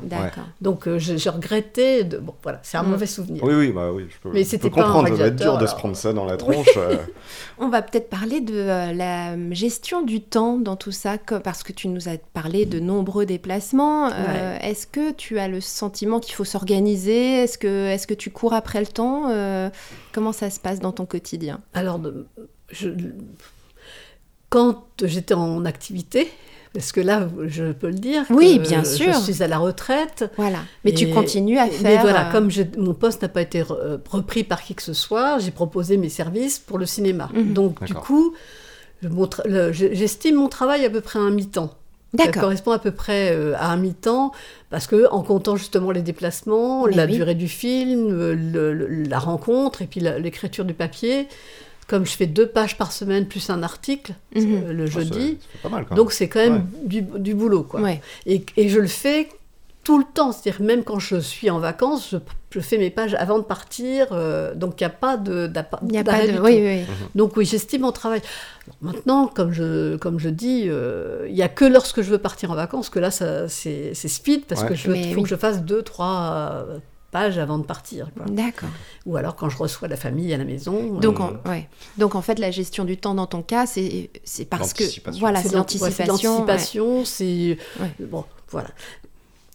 [0.61, 2.19] Donc euh, je, je regrettais, de...
[2.19, 2.91] bon voilà, c'est un Mm.
[2.91, 3.43] mauvais souvenir.
[3.45, 5.27] Oui, oui, bah oui, je peux, Mais je c'était peux pas un comprendre, ça va
[5.27, 6.67] être dur de se prendre ça dans la tronche.
[6.77, 6.97] euh.
[7.59, 11.73] On va peut-être parler de euh, la gestion du temps dans tout ça, parce que
[11.73, 14.07] tu nous as parlé de nombreux déplacements.
[14.13, 17.43] Euh, Est-ce que tu as le sentiment qu'il faut s'organiser?
[17.43, 19.69] Est-ce que, est que tu cours après le temps Euh,
[20.13, 21.61] Comment ça se passe dans ton quotidien?
[21.75, 22.01] Alors,
[22.71, 22.89] je-
[24.51, 26.29] quand j'étais en activité,
[26.75, 29.13] parce que là, je peux le dire, Oui, que bien sûr.
[29.15, 30.31] je suis à la retraite.
[30.37, 30.59] Voilà.
[30.85, 32.01] Mais tu continues à Mais faire.
[32.03, 34.93] voilà, euh, comme je- mon poste n'a pas été re- repris par qui que ce
[34.93, 37.31] soit, j'ai proposé mes services pour le cinéma.
[37.35, 37.53] Mhm.
[37.55, 38.35] Donc, du coup,
[39.73, 41.75] j'estime mon travail à peu près à un mi-temps.
[42.17, 42.43] Ça D'accord.
[42.45, 44.33] correspond à peu près euh, à un mi-temps,
[44.71, 47.13] parce que en comptant justement les déplacements, Mais la oui.
[47.17, 51.29] durée du film, euh, le- le- la rencontre et puis l'écriture du papier,
[51.89, 54.62] comme je fais deux pages par semaine plus un article Mhm.
[54.68, 57.64] euh, le Oh, ça- jeudi, pas mal, quand donc c'est quand même du, du boulot.
[57.64, 57.80] Quoi.
[57.80, 58.01] Ouais.
[58.26, 59.28] Et, et je le fais
[59.84, 62.16] tout le temps, c'est-à-dire même quand je suis en vacances, je,
[62.51, 65.51] je fais mes pages avant de partir, euh, donc il n'y a pas de
[65.82, 66.39] Il n'y a pas de.
[66.41, 66.82] Oui, oui.
[67.14, 68.20] Donc oui, j'estime mon travail.
[68.82, 72.51] Maintenant, comme je, comme je dis, euh, il n'y a que lorsque je veux partir
[72.51, 74.68] en vacances que là, ça- c'est speed, parce Ouais.
[74.68, 75.22] que je veux- faut oui.
[75.22, 76.78] que je fasse deux, trois, euh,
[77.11, 78.09] page avant de partir.
[78.27, 78.69] D'accord.
[79.07, 80.95] Ou alors quand je reçois la famille à la maison.
[80.99, 81.69] Donc, euh, en, ouais.
[81.97, 85.21] Donc en fait, la gestion du temps dans ton cas, c'est c'est parce que L'anticipation.
[85.21, 86.45] voilà, c'est l'anticipation.
[86.47, 87.05] ouais.
[87.05, 87.93] c'est Ouais.
[88.01, 88.69] bon, voilà.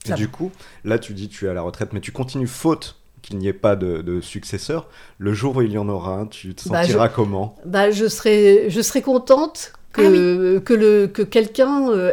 [0.06, 0.51] Et Ça du coup,
[0.84, 3.54] là, tu dis tu es à la retraite, mais tu continues faute qu'il n'y ait
[3.54, 4.89] pas de, de successeur.
[5.18, 7.56] Le jour où il y en aura un, tu te Bah, sentiras comment?
[7.66, 12.12] Bah, je serais, je serais contente que, Ah que, le, que quelqu'un euh,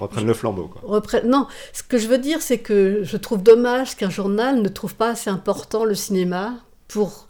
[0.00, 0.80] Reprenne le flambeau, quoi.
[0.84, 1.28] reprenne.
[1.28, 4.94] Non, ce que je veux dire, c'est que je trouve dommage qu'un journal ne trouve
[4.94, 6.54] pas assez important le cinéma
[6.88, 7.28] pour,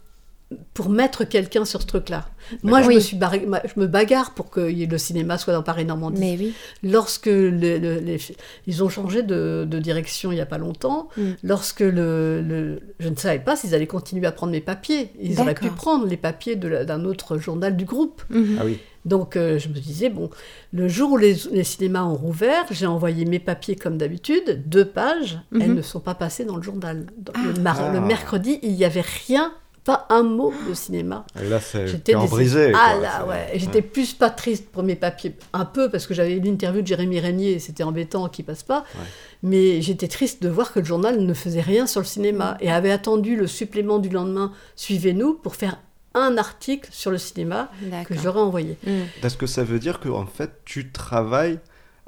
[0.73, 2.27] pour mettre quelqu'un sur ce truc-là.
[2.63, 2.95] Moi, je, Oui.
[2.95, 3.45] me suis barré-
[3.75, 6.19] je me bagarre pour que le cinéma soit dans Paris-Normandie.
[6.19, 6.53] Mais oui.
[6.81, 8.17] Lorsque le- le- les,
[8.65, 11.23] ils ont changé de, de direction il n'y a pas longtemps, Mm.
[11.43, 15.11] lorsque le, le- je ne savais pas s'ils allaient continuer à prendre mes papiers.
[15.21, 18.23] Ils auraient pu prendre les papiers d'un autre journal du groupe.
[18.31, 18.57] Mhm.
[18.59, 18.79] Ah oui.
[19.05, 20.29] Donc euh, je me disais, bon,
[20.73, 24.85] le jour où les, les cinémas ont rouvert, j'ai envoyé mes papiers comme d'habitude, deux
[24.85, 25.61] pages, Mhm.
[25.61, 27.05] elles ne sont pas passées dans le journal.
[27.17, 27.91] Dans le, Ah.
[27.93, 28.01] le Ah.
[28.01, 29.53] mercredi, il n'y avait rien,
[29.85, 31.25] pas un mot de cinéma.
[31.41, 32.73] Et là, c'est J'étais des- brisé.
[32.75, 33.01] Ah quoi.
[33.01, 33.51] là, ouais.
[33.55, 36.87] J'étais plus pas triste pour mes papiers, un peu, parce que j'avais eu l'interview de
[36.87, 38.79] Jérémy Régnier, et c'était embêtant qu'il passe pas.
[38.95, 39.05] Ouais.
[39.41, 42.69] Mais j'étais triste de voir que le journal ne faisait rien sur le cinéma et
[42.69, 45.79] avait attendu le supplément du lendemain, suivez-nous, pour faire
[46.13, 47.69] un article sur le cinéma
[48.07, 48.77] que j'aurais envoyé.
[48.85, 49.03] Mhm.
[49.23, 51.59] Est-ce que ça veut dire que en fait tu travailles,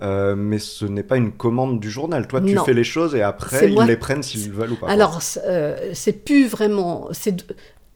[0.01, 2.65] euh, mais ce n'est pas une commande du journal Toi, tu Non.
[2.65, 4.87] fais les choses et après ils moi- les prennent s'ils veulent ou pas.
[4.89, 7.09] Alors, c'est, euh, c'est plus vraiment.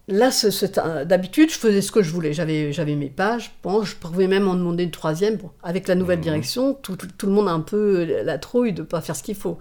[0.08, 0.30] Là,
[0.84, 2.32] un- d'habitude, je faisais ce que je voulais.
[2.32, 3.52] J'avais, j'avais mes pages.
[3.64, 5.38] Bon, je pouvais même en demander une troisième.
[5.38, 6.24] Bon, avec la nouvelle Mhm.
[6.26, 9.16] direction, tout, tout- tout le monde a un peu la trouille de ne pas faire
[9.16, 9.58] ce qu'il faut.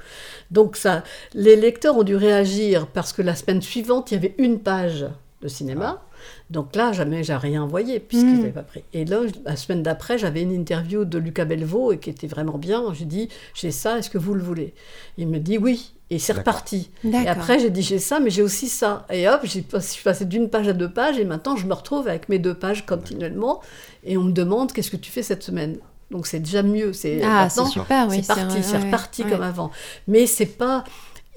[0.50, 4.34] Donc, ça, les lecteurs ont dû réagir parce que la semaine suivante, il y avait
[4.36, 5.06] une page
[5.40, 6.02] de cinéma.
[6.50, 8.38] Donc là, jamais j'ai rien envoyé puisqu'ils Mhm.
[8.38, 8.84] n'avaient pas pris.
[8.92, 12.58] Et là, la semaine d'après, j'avais une interview de Lucas Belvaux et qui était vraiment
[12.58, 12.82] bien.
[12.92, 14.74] J'ai dit, j'ai ça, est-ce que vous le voulez?
[15.18, 15.92] Il me dit oui.
[16.10, 16.90] Et c'est reparti.
[17.02, 17.20] D'accord.
[17.22, 19.06] Et après, j'ai dit j'ai ça, mais j'ai aussi ça.
[19.10, 19.62] Et hop, je suis
[20.04, 22.84] passée d'une page à deux pages, et maintenant je me retrouve avec mes deux pages
[22.84, 23.60] continuellement.
[24.04, 25.78] Et on me demande qu'est-ce que tu fais cette semaine?
[26.10, 26.92] Donc c'est déjà mieux.
[26.92, 28.16] C'est Ah, c'est maintenant, super, oui.
[28.20, 29.30] c'est parti, vrai, c'est ouais, reparti ouais.
[29.30, 29.70] comme avant.
[30.06, 30.84] Mais c'est pas,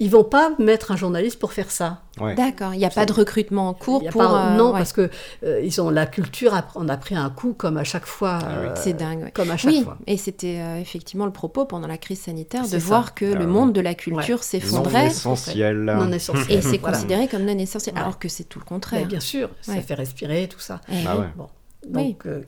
[0.00, 2.02] ils vont pas mettre un journaliste pour faire ça.
[2.20, 2.34] Ouais.
[2.34, 2.72] D'accord.
[2.74, 4.22] Il n'y a pas de recrutement en cours pour.
[4.22, 4.78] pas- euh, non, ouais.
[4.78, 5.10] parce que
[5.44, 6.54] euh, ils ont la culture.
[6.54, 8.38] a- On a pris un coup comme à chaque fois.
[8.42, 8.66] Ah oui.
[8.68, 9.22] euh, C'est dingue.
[9.24, 9.30] ouais.
[9.32, 9.98] Comme à chaque Oui, fois.
[10.06, 12.78] et c'était euh, effectivement le propos pendant la crise sanitaire de ça.
[12.78, 13.50] voir que Ah le oui.
[13.50, 14.42] monde de la culture Ouais.
[14.44, 15.76] s'effondrait Non essentiel.
[15.84, 16.58] Non essentiel.
[16.58, 16.96] et c'est Voilà.
[16.96, 18.00] considéré comme non essentiel, Ouais.
[18.00, 19.06] alors que c'est tout le Mais contraire.
[19.06, 19.80] bien sûr, ça Ouais.
[19.80, 20.80] fait respirer tout ça.
[20.90, 21.22] Eh Ah oui.
[21.22, 21.28] ouais.
[21.36, 21.48] Bon.
[21.94, 22.08] Oui.
[22.12, 22.42] Donc, euh,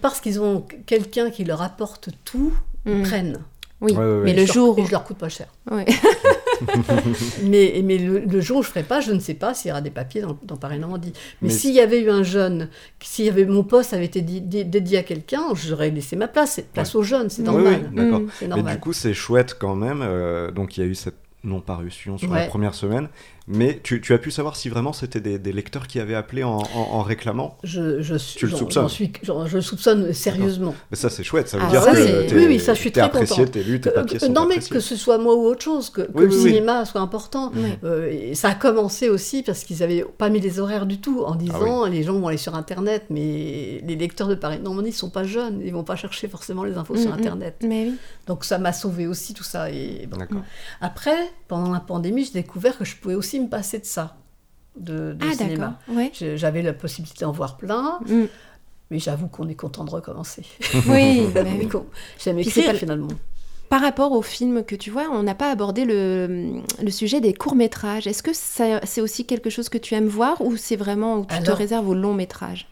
[0.00, 2.52] parce qu'ils ont quelqu'un qui leur apporte tout,
[2.86, 3.02] ils Mm.
[3.02, 3.38] prennent.
[3.80, 4.20] Oui, Ouais, ouais, ouais.
[4.24, 4.86] mais Et le leur- jour Et où...
[4.86, 5.46] je leur coûte pas cher.
[5.70, 5.84] Ouais.
[7.44, 9.72] mais mais le, le jour où je ferai pas, je ne sais pas s'il y
[9.72, 11.12] aura des papiers dans, dans Paris-Normandie.
[11.40, 12.68] Mais, Mais s'il y avait eu un jeune,
[13.02, 16.28] s'il y avait mon poste avait été di- di- dédié à quelqu'un, j'aurais laissé ma
[16.28, 16.52] place.
[16.56, 17.90] C'est place aux jeunes, c'est Oui, normal.
[17.94, 18.00] oui.
[18.04, 18.28] Mm.
[18.38, 20.00] C'est Mais du coup, c'est chouette quand même.
[20.02, 22.46] euh, donc, il y a eu cette non-parution sur la Ouais.
[22.46, 23.08] première semaine.
[23.48, 26.44] Mais tu, tu as pu savoir si vraiment c'était des, des lecteurs qui avaient appelé
[26.44, 30.74] en, en- en réclamant je, je, Tu le soupçonnes suis, je le soupçonne sérieusement.
[30.92, 31.48] Mais ça, c'est chouette.
[31.48, 33.80] Ça veut Ah, dire ça, que oui, oui, ça, je suis très apprécié, t'es lu,
[33.80, 34.74] tes Que- papiers que- sont non, mais appréciés.
[34.76, 36.42] que ce soit moi ou autre chose, que, que Oui, le oui, oui.
[36.50, 37.50] cinéma soit important.
[37.54, 37.70] Oui.
[37.82, 41.22] Euh, et ça a commencé aussi parce qu'ils n'avaient pas mis les horaires du tout,
[41.24, 44.94] en disant les gens vont aller sur Internet, mais les lecteurs de Paris Normandie ne
[44.94, 47.18] sont pas jeunes, ils vont pas chercher forcément les infos sur Mm, mm.
[47.18, 47.56] Internet.
[47.66, 47.94] Mais oui.
[48.28, 49.68] Donc ça m'a sauvé aussi tout ça.
[49.70, 50.16] Et bon.
[50.18, 50.42] D'accord.
[50.80, 51.16] Après,
[51.48, 54.16] pendant la pandémie, j'ai découvert que je pouvais aussi me passer de ça,
[54.76, 55.78] de, de Ah, cinéma.
[55.88, 56.10] Ouais.
[56.36, 58.24] J'avais la possibilité d'en voir plein, Mm.
[58.90, 60.42] mais j'avoue qu'on est content de recommencer.
[60.88, 61.68] Oui, mais oui.
[62.18, 63.08] J'aime écrire pas- finalement.
[63.68, 67.32] Par rapport au film que tu vois, on n'a pas abordé le, le sujet des
[67.32, 68.06] courts-métrages.
[68.06, 71.42] Est-ce que c'est aussi quelque chose que tu aimes voir ou c'est vraiment où tu
[71.42, 72.68] te réserves au long-métrage?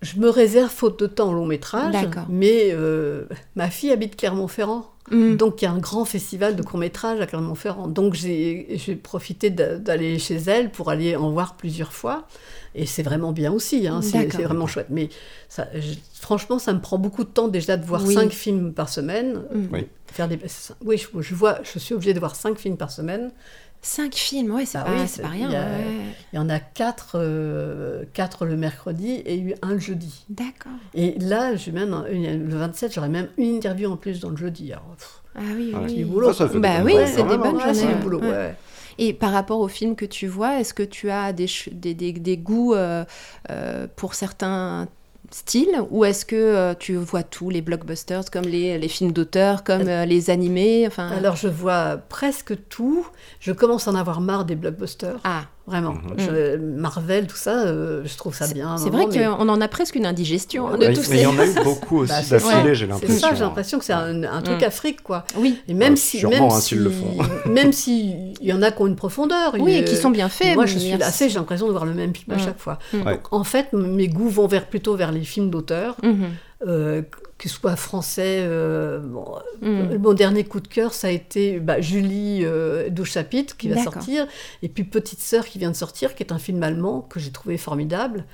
[0.00, 1.94] Je me réserve faute de temps au long métrage,
[2.28, 3.24] mais euh,
[3.56, 5.36] ma fille habite Clermont-Ferrand, Mm.
[5.36, 7.88] donc il y a un grand festival de court métrage à Clermont-Ferrand.
[7.88, 12.26] Donc j'ai j'ai profité d'a- d'aller chez elle pour aller en voir plusieurs fois,
[12.74, 14.88] et c'est vraiment bien aussi, hein, c'est vraiment chouette.
[14.90, 15.08] Mais
[15.48, 18.12] ça, je- franchement, ça me prend beaucoup de temps déjà de voir Oui.
[18.12, 19.40] cinq films par semaine.
[19.54, 19.66] Mm.
[19.72, 19.86] Oui.
[20.08, 20.38] Faire des,
[20.84, 23.32] oui, je, je vois, je suis obligée de voir cinq films par semaine.
[23.80, 25.48] Cinq films, ouais, c'est Bah pas, oui, c'est pas rien.
[25.48, 26.04] il y a- ouais.
[26.32, 30.24] Il y en a quatre, euh, quatre le mercredi et eu un le jeudi.
[30.28, 30.72] D'accord.
[30.94, 34.72] Et là, j'ai même le 27, j'aurai même une interview en plus dans le jeudi.
[34.72, 35.94] Alors, pff, Ah oui, Ah oui.
[35.94, 36.32] du boulot.
[36.32, 37.66] Ça, ça fait Bah oui, c'est journées, des bonnes même.
[37.66, 38.28] Ouais, c'est journées, du boulot, ouais.
[38.30, 38.56] ouais.
[38.98, 42.36] Et par rapport aux films que tu vois, est-ce que tu as des, des- des
[42.36, 43.04] goûts euh,
[43.50, 44.88] euh, pour certains
[45.30, 49.64] styles ou est-ce que euh, tu vois tous les blockbusters comme les, les films d'auteur,
[49.64, 51.08] comme euh, les animés enfin...
[51.08, 53.06] Alors, je vois presque tout.
[53.40, 55.18] Je commence à en avoir marre des blockbusters.
[55.24, 55.92] Ah, vraiment.
[55.92, 56.00] Mhm.
[56.18, 58.76] Je- Marvel, tout ça, euh, je trouve ça C'est- bien.
[58.78, 61.22] C'est vrai mais- qu'on en a presque une indigestion hein, de Ouais, tous mais il
[61.22, 62.74] y en a eu beaucoup aussi Bah, c'est d'affilée, ça.
[62.74, 63.28] j'ai C'est l'impression.
[63.28, 64.64] ça, j'ai l'impression que c'est un, un truc Mm.
[64.64, 65.24] Afrique, quoi.
[65.36, 67.16] Oui, Et même Ouais, si, sûrement, même hein, si, le font.
[67.50, 69.54] même si il y en a qui ont une profondeur.
[69.58, 70.54] oui, et qui sont bien faits.
[70.56, 72.44] Moi, je suis assez, j'ai l'impression de voir le même film à Mm.
[72.44, 72.78] chaque fois.
[72.92, 73.02] Mm.
[73.02, 73.12] Ouais.
[73.14, 76.26] Donc, en fait, mes goûts vont vers, plutôt vers les films d'auteur, Mhm.
[76.66, 77.02] euh,
[77.38, 78.40] que ce soit français.
[78.42, 79.24] euh, bon,
[79.60, 79.96] Mm.
[79.98, 83.76] Mon dernier coup de cœur, ça a été bah, Julie, euh, 12 chapitres, qui va
[83.92, 84.26] sortir,
[84.62, 87.30] et puis Petite Sœur, qui vient de sortir, qui est un film allemand que j'ai
[87.30, 88.24] trouvé formidable.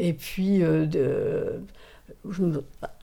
[0.00, 1.60] Et puis, euh, de...
[2.28, 2.93] je me- ça.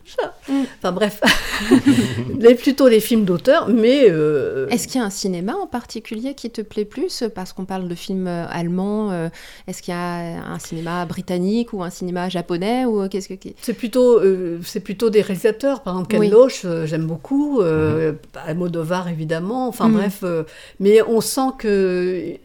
[0.79, 1.21] Enfin bref,
[2.39, 4.05] les, plutôt les films d'auteur, mais...
[4.09, 7.65] euh, Est-ce qu'il y a un cinéma en particulier qui te plaît plus Parce qu'on
[7.65, 9.11] parle de films euh, allemands.
[9.11, 9.29] euh,
[9.67, 13.35] Est-ce qu'il y a un cinéma britannique ou un cinéma japonais ou euh, qu'est-ce que
[13.61, 15.81] C'est plutôt, euh, c'est plutôt des réalisateurs.
[15.83, 16.29] Par exemple, Ken Oui.
[16.29, 17.61] Loach, euh, j'aime beaucoup.
[17.61, 18.13] Euh,
[18.45, 19.67] Almodovar, évidemment.
[19.67, 19.93] Enfin Mhm.
[19.97, 20.19] bref.
[20.23, 20.43] euh,
[20.79, 22.35] mais on sent que.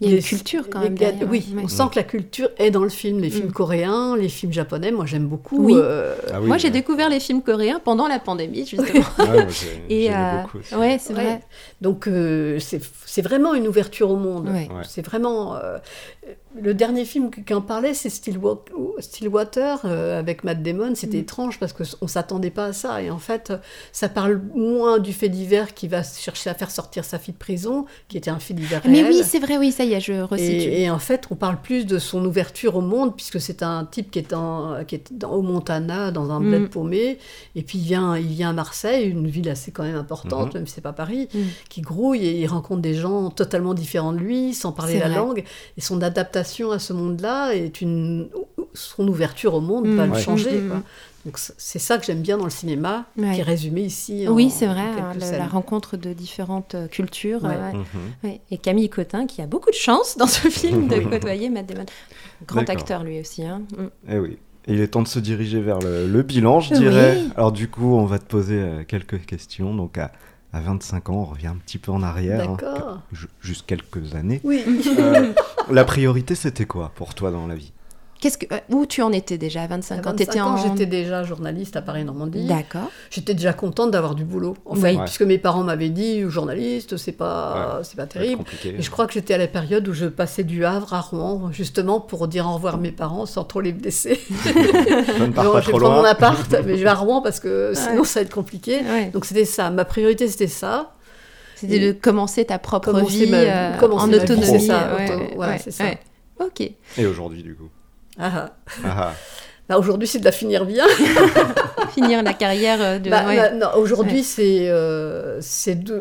[0.00, 1.62] Il y a une les- culture quand même derrière, Oui, ouais.
[1.64, 3.18] on sent que la culture est dans le film.
[3.20, 3.52] Les films Mhm.
[3.52, 5.64] coréens, les films japonais, moi j'aime beaucoup.
[5.64, 5.72] Oui.
[5.74, 6.72] euh, Ah oui, Moi, j'ai ouais.
[6.72, 9.04] découvert les films coréens pendant la pandémie, justement.
[9.18, 9.46] Moi,
[9.88, 10.74] Et euh, beaucoup aussi.
[10.74, 11.22] ouais, c'est Ouais.
[11.24, 11.40] vrai.
[11.80, 14.48] donc euh, c'est c'est vraiment une ouverture au monde.
[14.48, 14.68] Ouais.
[14.70, 14.82] Ouais.
[14.86, 15.56] C'est vraiment.
[16.56, 18.58] Euh, le dernier film qui en parlait, c'est Stillwa-
[19.00, 20.94] Stillwater euh, avec Matt Damon.
[20.94, 21.20] C'était Mm.
[21.20, 23.02] étrange parce qu'on s'attendait pas à ça.
[23.02, 23.52] Et en fait,
[23.92, 27.38] ça parle moins du fait divers qui va chercher à faire sortir sa fille de
[27.38, 29.06] prison, qui était un fait divers Mais réel.
[29.12, 30.54] oui, c'est vrai, oui, ça y est, je resitue.
[30.68, 33.84] Et, et en fait, on parle plus de son ouverture au monde, puisque c'est un
[33.84, 36.68] type qui est, en, qui est dans- au Montana, dans un bled Mm.
[36.68, 37.18] paumé,
[37.54, 40.60] et puis il vient, il vient à Marseille, une ville assez quand même importante, Mhm.
[40.60, 41.38] même si c'est pas Paris, Mm.
[41.68, 45.16] qui grouille et il rencontre des gens totalement différents de lui, sans parler la vrai.
[45.16, 45.44] langue,
[45.76, 48.28] et son adaptation à ce monde-là est une,
[48.74, 49.96] son ouverture au monde Mm.
[49.96, 50.20] va le Ouais.
[50.22, 50.52] changer.
[50.58, 50.76] Mm, mm, quoi.
[50.78, 50.82] mm.
[51.26, 53.34] Donc c'est ça que j'aime bien dans le cinéma, Ouais.
[53.34, 54.26] qui est résumé ici.
[54.28, 57.42] en- Oui, c'est vrai, en hein, le- la rencontre de différentes euh, cultures.
[57.42, 57.50] Ouais.
[57.56, 57.84] euh, Mhm.
[58.24, 58.40] ouais.
[58.52, 61.86] Et Camille Cotin, qui a beaucoup de chance dans ce film de côtoyer Matt Damon.
[62.46, 63.42] Grand acteur lui aussi.
[63.44, 63.62] Hein.
[63.76, 63.86] Mm.
[64.12, 64.38] Eh oui.
[64.68, 67.18] Et il est temps de se diriger vers le, le bilan, je dirais.
[67.20, 67.28] Oui.
[67.36, 69.74] Alors du coup, on va te poser euh, quelques questions.
[69.74, 70.12] Donc à,
[70.56, 72.50] à 25 ans, on revient un petit peu en arrière.
[72.50, 73.02] hein,
[73.40, 74.40] juste quelques années.
[74.42, 74.64] Oui.
[74.98, 75.32] Euh,
[75.70, 77.72] la priorité, c'était quoi pour toi dans la vie?
[78.20, 80.54] Qu'est-ce que, euh, où tu en étais déjà à 25 À ans 25 T'étais ans,
[80.54, 80.56] en...
[80.56, 82.46] j'étais déjà journaliste à Paris-Normandie.
[82.46, 82.90] D'accord.
[83.10, 84.80] J'étais déjà contente d'avoir du boulot, en Oui.
[84.80, 85.04] fait, Ouais.
[85.04, 88.42] puisque mes parents m'avaient dit journaliste, c'est pas, c'est pas terrible.
[88.64, 91.50] Et je crois que j'étais à la période où je passais du Havre à Rouen,
[91.52, 94.18] justement pour dire au revoir à mes parents sans trop les blesser.
[94.44, 96.02] Je ne pars Genre, pas je vais trop prendre loin.
[96.02, 98.04] mon appart, mais je vais à Rouen parce que sinon Ouais.
[98.06, 98.78] ça va être compliqué.
[98.80, 99.10] Ouais.
[99.12, 100.92] Donc c'était ça, ma priorité c'était ça.
[101.54, 104.44] C'était de commencer ta propre Commencer vie ma- euh, commencer en autonomie.
[104.46, 105.84] c'est ça, ouais, auto- ouais, voilà, ouais, c'est ça.
[105.84, 105.98] ouais.
[106.38, 106.60] Ok.
[106.98, 107.68] Et aujourd'hui, du coup?
[108.18, 108.50] Ah, ah.
[108.84, 109.14] Ah, ah.
[109.68, 110.84] Là aujourd'hui c'est de la finir bien.
[111.94, 113.08] Finir la carrière euh, de.
[113.10, 113.36] Bah, ouais.
[113.36, 114.22] bah, non, aujourd'hui Ouais.
[114.22, 115.40] c'est euh,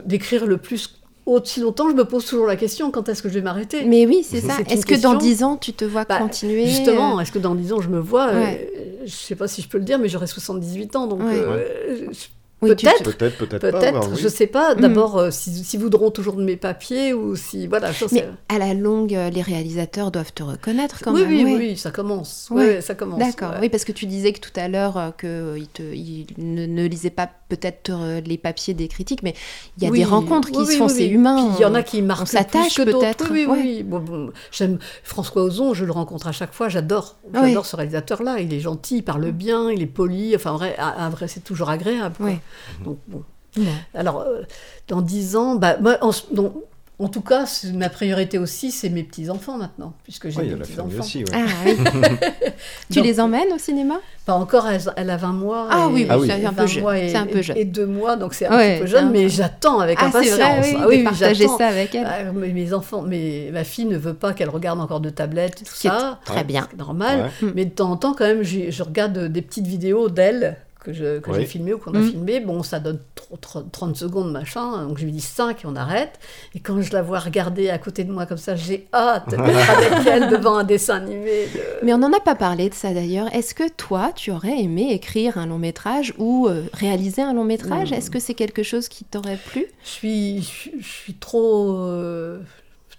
[0.06, 1.90] d'écrire le plus aussi longtemps.
[1.90, 3.84] Je me pose toujours la question quand est-ce que je vais m'arrêter?
[3.86, 4.54] Mais oui, c'est ça.
[4.70, 5.18] Est-ce que dans question.
[5.18, 6.68] 10 ans, tu te vois Bah, continuer?
[6.68, 8.28] Justement, est-ce que dans 10 ans je me vois?
[8.30, 8.54] Euh.
[9.06, 11.36] Je sais pas si je peux le dire, mais j'aurai 78 ans, donc Ouais.
[11.36, 12.28] euh, je-
[12.70, 13.04] oui, tu- peut-être.
[13.16, 13.92] Peut-être, peut-être pas.
[13.92, 14.20] Bah oui.
[14.22, 14.76] je sais pas.
[14.76, 14.82] Mm.
[14.82, 18.28] D'abord, euh, si, si voudront toujours de mes papiers ou si voilà, je sais.
[18.50, 21.46] Mais à la longue, euh, les réalisateurs doivent te reconnaître quand oui, même.
[21.46, 22.48] oui, oui, ça commence.
[22.52, 23.20] Ouais, ça commence.
[23.20, 23.58] D'accord, ouais.
[23.62, 25.10] oui, parce que tu disais que tout à l'heure euh,
[25.56, 29.34] qu'il te, il ne, ne lisait pas peut-être euh, les papiers des critiques, mais
[29.78, 31.52] il y a Oui, des rencontres qui oui, se oui, font, c'est humain.
[31.58, 33.62] Il y en a qui marquent on s'attache peut-être, Oui, oui, ouais.
[33.62, 33.84] oui.
[33.84, 37.16] Bon, bon, j'aime François Ozon, je le rencontre à chaque fois, j'adore.
[37.34, 37.50] Ouais.
[37.50, 38.40] J'adore ce réalisateur-là.
[38.40, 40.36] Il est gentil, il parle bien, il est poli.
[40.36, 40.76] Enfin, vrai,
[41.12, 42.16] vrai, c'est toujours agréable.
[42.84, 43.24] Donc, bon.
[43.94, 44.42] Alors, euh,
[44.88, 46.54] dans 10 ans, bah, moi, en, donc,
[46.98, 50.54] en tout cas, ma priorité aussi, c'est mes petits-enfants maintenant, puisque j'ai Oui, il y
[50.54, 51.00] a des petits-enfants.
[51.00, 51.20] aussi.
[51.20, 51.26] ouais.
[51.34, 51.76] Ah oui.
[52.92, 53.96] tu Donc, les emmènes au cinéma?
[54.26, 55.68] Pas encore, elle, elle a 20 mois.
[55.70, 56.28] Ah et- oui, Ah oui.
[56.28, 56.82] c'est un 20 peu jeune.
[56.84, 57.58] mois et, C'est un peu jeune.
[57.58, 60.10] Et deux mois, donc c'est un Ouais, petit peu jeune, un- mais j'attends avec Ah,
[60.12, 60.40] c'est impatience.
[60.40, 61.58] vrai, oui, Ah oui, oui, partager j'attends.
[61.58, 62.08] ça avec elle.
[62.10, 65.58] Ah, mais mes enfants, mais ma fille ne veut pas qu'elle regarde encore de tablettes,
[65.66, 66.20] tout ça.
[66.26, 66.68] très bien.
[66.72, 67.30] C'est normal.
[67.42, 67.48] Ouais.
[67.48, 67.52] Mm.
[67.56, 70.94] Mais de temps en temps, quand même, j'ai- je regarde des petites vidéos d'elle que
[70.94, 71.46] j'ai Oui.
[71.46, 72.10] filmées ou qu'on a Mm.
[72.10, 72.40] filmées.
[72.40, 74.86] Bon, ça donne tro- tro- 30 secondes, machin.
[74.88, 76.20] Donc je lui dis 5 et on arrête.
[76.54, 79.42] Et quand je la vois regarder à côté de moi comme ça, j'ai hâte d'être
[80.00, 81.48] avec elle devant un dessin animé.
[81.54, 83.34] de- Mais on n'en a pas parlé de ça d'ailleurs.
[83.34, 87.44] Est-ce que toi, tu aurais aimé écrire un long métrage ou euh, réaliser un long
[87.44, 87.92] métrage?
[87.92, 89.66] Est-ce que c'est quelque chose qui t'aurait plu?
[89.84, 92.40] Je suis, je, suis- je suis trop, euh,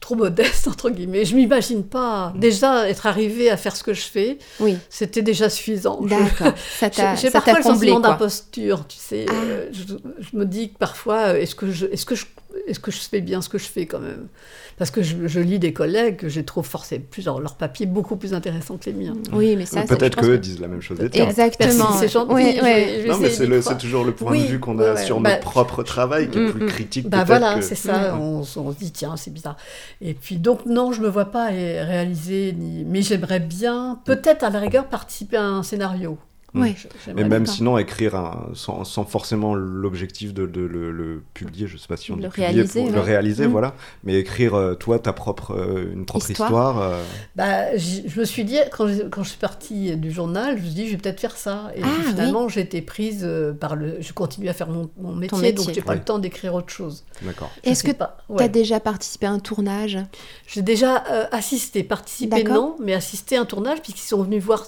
[0.07, 1.25] trop modeste, entre guillemets.
[1.25, 2.33] Je m'imagine pas.
[2.37, 6.01] Déjà, être arrivée à faire ce que je fais, Oui, c'était déjà suffisant.
[6.03, 6.53] D'accord.
[6.79, 9.27] Ça J'ai t'a j'ai ça parfois le sentiment d'imposture, tu sais.
[9.29, 9.33] Ah.
[9.33, 9.83] euh, je,
[10.21, 12.25] je me dis que parfois, euh, est-ce que je, est-ce que je,
[12.67, 14.29] est-ce que je fais bien ce que je fais quand même?
[14.77, 18.35] Parce que je, lis des collègues que je trouve forcément plus, leur papier beaucoup plus
[18.35, 19.15] intéressant que les miens.
[19.33, 21.93] Oui, mais ça, peut-être qu'eux disent la même chose des Exactement.
[21.99, 22.35] C'est gentil.
[22.35, 22.57] Oui,
[23.07, 26.29] non, mais c'est toujours le point de vue qu'on a sur bah, notre propre travail
[26.29, 26.69] qui est mm, plus mm.
[26.69, 27.09] critique.
[27.09, 28.15] Bah voilà, c'est ça.
[28.15, 28.21] Mm.
[28.21, 29.57] On, on, se dit tiens, c'est bizarre.
[30.01, 32.85] Et puis donc non, je me vois pas réaliser, ni...
[32.85, 36.19] mais j'aimerais bien, peut-être à la rigueur, participer à un scénario.
[36.57, 36.75] Oui.
[37.15, 41.79] Mais même sinon, écrire un, sans, sans, forcément l'objectif de, de, le, publier, je ne
[41.79, 43.51] sais pas si on le dit réaliser, pour le réaliser, mm.
[43.51, 43.75] voilà.
[44.05, 46.81] Mais écrire euh, toi ta propre euh, une propre histoire.
[46.81, 47.03] Euh.
[47.35, 50.67] bah, je me suis dit quand je, quand je suis partie du journal, je me
[50.67, 51.71] suis dit je vais peut-être faire ça.
[51.75, 53.29] Et ah, finalement, j'ai été prise
[53.61, 53.97] par le.
[54.01, 57.05] Je continue à faire mon, mon métier, donc j'ai pas le temps d'écrire autre chose.
[57.23, 57.51] D'accord.
[57.65, 59.99] Est-ce que tu as déjà participé à un tournage?
[60.47, 60.97] J'ai déjà
[61.33, 64.67] assisté, participé non, mais assisté à un tournage puisqu'ils sont venus voir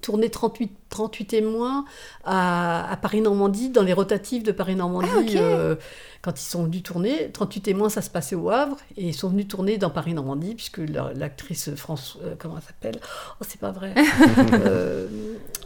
[0.00, 1.84] tourner 38 38 témoins
[2.24, 5.36] à, Paris-Normandie, dans les rotatives de Paris-Normandie.
[5.38, 5.76] Ah, euh,
[6.22, 9.28] quand ils sont venus tourner, 38 témoins, ça se passait au Havre, et ils sont
[9.28, 10.80] venus tourner dans Paris-Normandie, puisque
[11.14, 13.00] l'actrice France, euh, comment elle s'appelle?
[13.40, 13.94] Oh, c'est pas vrai.
[14.52, 15.06] Euh,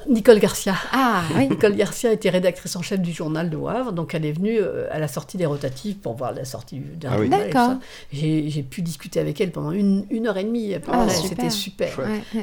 [0.09, 0.75] Nicole Garcia.
[0.93, 1.49] Ah, oui.
[1.51, 4.59] Nicole Garcia était rédactrice en chef du journal de Havre, donc elle est venue
[4.91, 7.71] à la sortie des rotatives pour voir la sortie du dernier ah, D'accord.
[8.13, 11.99] J'ai pu discuter avec elle pendant une, une heure et demie, ah, c'était super.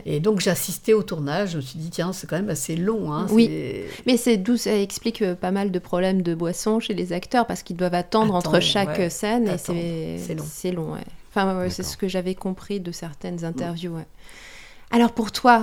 [0.06, 2.76] Et donc j'ai assisté au tournage, je me suis dit, tiens, c'est quand même assez
[2.76, 3.14] long.
[3.14, 3.50] Hein, oui,
[4.06, 7.46] mais c'est d'où ça explique euh, pas mal de problèmes de boisson chez les acteurs,
[7.48, 10.46] parce qu'ils doivent attendre, entre chaque scène, et c'est long.
[10.48, 10.98] C'est long,
[11.30, 13.98] Enfin, c'est ce que j'avais compris de certaines interviews.
[14.92, 15.62] Alors pour toi,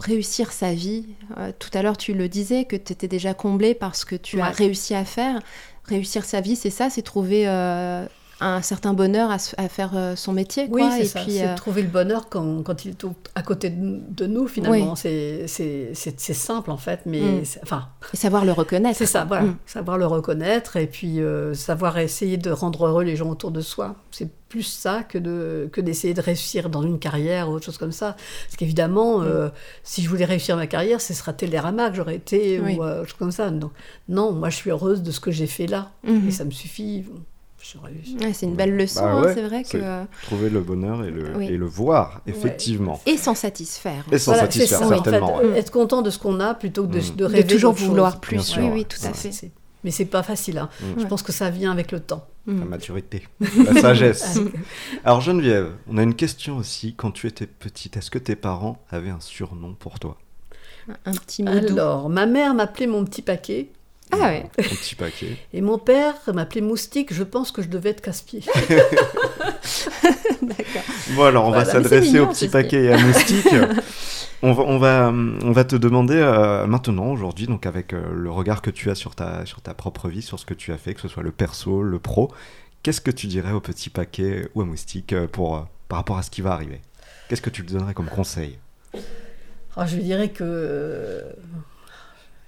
[0.00, 1.06] réussir sa vie,
[1.38, 4.40] euh, tout à l'heure tu le disais que tu étais déjà comblé parce que tu
[4.40, 5.40] as réussi à faire.
[5.84, 8.04] Réussir sa vie, c'est ça, c'est trouver euh,
[8.40, 10.68] un certain bonheur à, faire euh, son métier.
[10.68, 10.82] Quoi.
[10.82, 11.20] Oui, c'est ça.
[11.26, 14.94] C'est euh, trouver le bonheur quand, quand, il est à côté de, nous, finalement.
[14.94, 17.20] C'est simple, en fait, mais...
[17.20, 17.42] Mm.
[17.62, 17.88] Enfin...
[18.12, 18.98] Et savoir le reconnaître.
[18.98, 19.46] C'est ça, voilà.
[19.46, 19.56] Mm.
[19.64, 23.62] Savoir le reconnaître et puis euh, savoir essayer de rendre heureux les gens autour de
[23.62, 23.96] soi.
[24.10, 27.64] C'est plus ça que d'essayer de, que d'essayer de réussir dans une carrière ou autre
[27.64, 28.16] chose comme ça.
[28.46, 29.50] Parce qu'évidemment, mm.
[29.82, 33.18] si je voulais réussir ma carrière, ce serait Télérama que j'aurais été ou autre chose
[33.18, 33.50] comme ça.
[33.50, 33.72] Donc,
[34.10, 35.92] non, moi, je suis heureuse de ce que j'ai fait là.
[36.06, 36.28] Mm-hmm.
[36.28, 37.04] Et ça me suffit
[38.32, 40.04] c'est une belle leçon, bah hein, c'est vrai que...
[40.22, 43.00] Trouver le bonheur et le, et le voir, effectivement.
[43.06, 44.04] Et s'en satisfaire.
[44.12, 45.40] Et s'en satisfaire, certainement.
[45.40, 47.16] Être content de ce qu'on a plutôt que de, mm.
[47.16, 48.56] de rêver de toujours vouloir plus.
[48.56, 49.50] Oui, oui, tout à fait.
[49.84, 50.58] Mais c'est pas facile.
[50.58, 50.68] Hein.
[50.80, 51.00] Mm.
[51.00, 52.26] Je pense que ça vient avec le temps.
[52.46, 54.38] La maturité, la sagesse.
[55.04, 56.94] Alors Geneviève, on a une question aussi.
[56.94, 60.16] Quand tu étais petite, est-ce que tes parents avaient un surnom pour toi?
[61.04, 63.70] Un petit mot Alors, ma mère m'appelait mon petit paquet.
[64.12, 64.46] Ah ouais.
[64.58, 65.36] Un petit paquet.
[65.52, 68.40] Et mon père m'appelait Moustique, je pense que je devais être casse-pied.
[70.42, 70.82] D'accord.
[71.14, 73.48] Bon alors on va s'adresser au petit paquet et à Moustique.
[74.42, 78.30] on, va, on, va, on va te demander euh, maintenant, aujourd'hui, donc avec euh, le
[78.30, 80.78] regard que tu as sur ta, sur ta propre vie, sur ce que tu as
[80.78, 82.32] fait, que ce soit le perso, le pro,
[82.82, 86.22] qu'est-ce que tu dirais au petit paquet ou à Moustique euh, pour, par rapport à
[86.22, 86.80] ce qui va arriver?
[87.28, 88.58] Qu'est-ce que tu lui donnerais comme conseil?
[89.76, 91.24] Ah, Je lui dirais que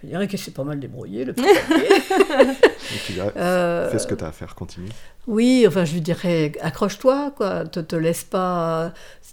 [0.03, 4.28] je dirais que c'est pas mal débrouillé, le petit euh, Fais ce que tu as
[4.28, 4.88] à faire, continue.
[5.26, 7.64] Oui, enfin, je lui dirais, accroche-toi, quoi.
[7.64, 8.92] Te, te laisse pas.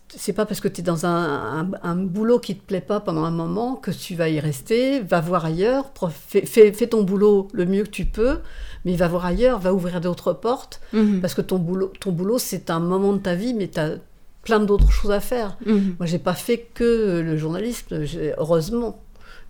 [0.09, 3.26] C'est pas parce que tu es dans un, un, boulot qui te plaît pas pendant
[3.26, 5.01] un moment que tu vas y rester.
[5.01, 5.91] Va voir ailleurs.
[6.28, 8.39] Fais, fais, ton boulot le mieux que tu peux,
[8.86, 10.82] mais va voir ailleurs, va ouvrir d'autres portes.
[10.93, 11.22] Mhm.
[11.22, 13.91] Parce que ton boulot, ton boulot c'est un moment de ta vie, mais tu as
[14.41, 15.57] plein d'autres choses à faire.
[15.66, 15.95] Mhm.
[15.99, 18.03] Moi, j'ai pas fait que le journalisme,
[18.39, 18.99] heureusement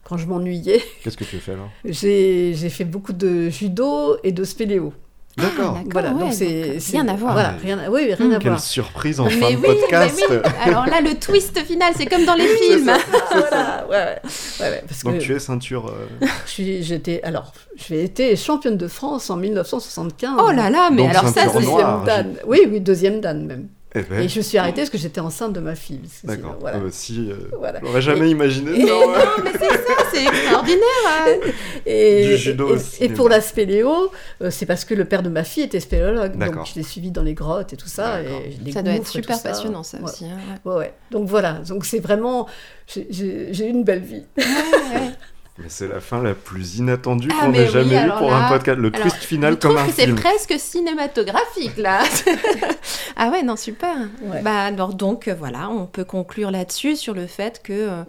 [0.04, 0.82] quand je m'ennuyais.
[1.04, 1.70] Qu'est-ce que tu as fait alors?
[1.84, 4.94] J'ai fait beaucoup de judo et de spéléo.
[5.38, 5.78] D'accord.
[5.78, 7.34] Ah, voilà, donc c'est rien à voir.
[7.34, 8.60] Voilà, rien à, oui, rien à Quelle voir.
[8.62, 10.24] surprise en fin de podcast.
[10.30, 10.42] Mais oui.
[10.64, 12.86] Alors là, le twist final, c'est comme dans les films.
[13.32, 14.22] voilà, ouais,
[14.62, 15.88] ouais, parce donc tu es ceinture.
[15.88, 16.26] Euh...
[16.48, 20.38] J'étais alors, j'ai été championne de France en 1975.
[20.40, 22.34] Oh là là, mais donc, alors ça, c'est deuxième dan.
[22.48, 23.68] Oui, oui, deuxième dan même.
[23.96, 24.20] Eh ben.
[24.20, 26.02] Et je suis arrêtée parce que j'étais enceinte de ma fille.
[26.26, 26.58] D'accord.
[26.60, 26.78] Voilà.
[26.78, 27.80] Euh, si, euh, voilà.
[27.82, 28.84] j'aurais jamais imaginé.
[28.86, 30.82] non, mais c'est ça, c'est extraordinaire.
[31.08, 31.52] Hein.
[31.86, 35.44] Et, du judo et, pour la spéléo, euh, c'est parce que le père de ma
[35.44, 36.38] fille était spéléologue.
[36.38, 38.22] Donc je l'ai suivi dans les grottes et tout ça.
[38.22, 40.26] Et ça doit être super passionnant, ça, aussi.
[40.26, 40.76] Hein, ouais.
[40.76, 40.94] ouais.
[41.12, 42.48] Donc voilà, donc c'est vraiment.
[42.88, 44.26] J'ai une belle vie.
[45.58, 48.78] Mais c'est la fin la plus inattendue ah, qu'on ait jamais eue pour un podcast.
[48.78, 50.18] Le twist final comme un que film.
[50.18, 52.04] C'est presque cinématographique là.
[53.16, 53.96] ah ouais, non super.
[54.44, 58.04] Bah alors donc euh, voilà, on peut conclure là-dessus sur le fait que euh,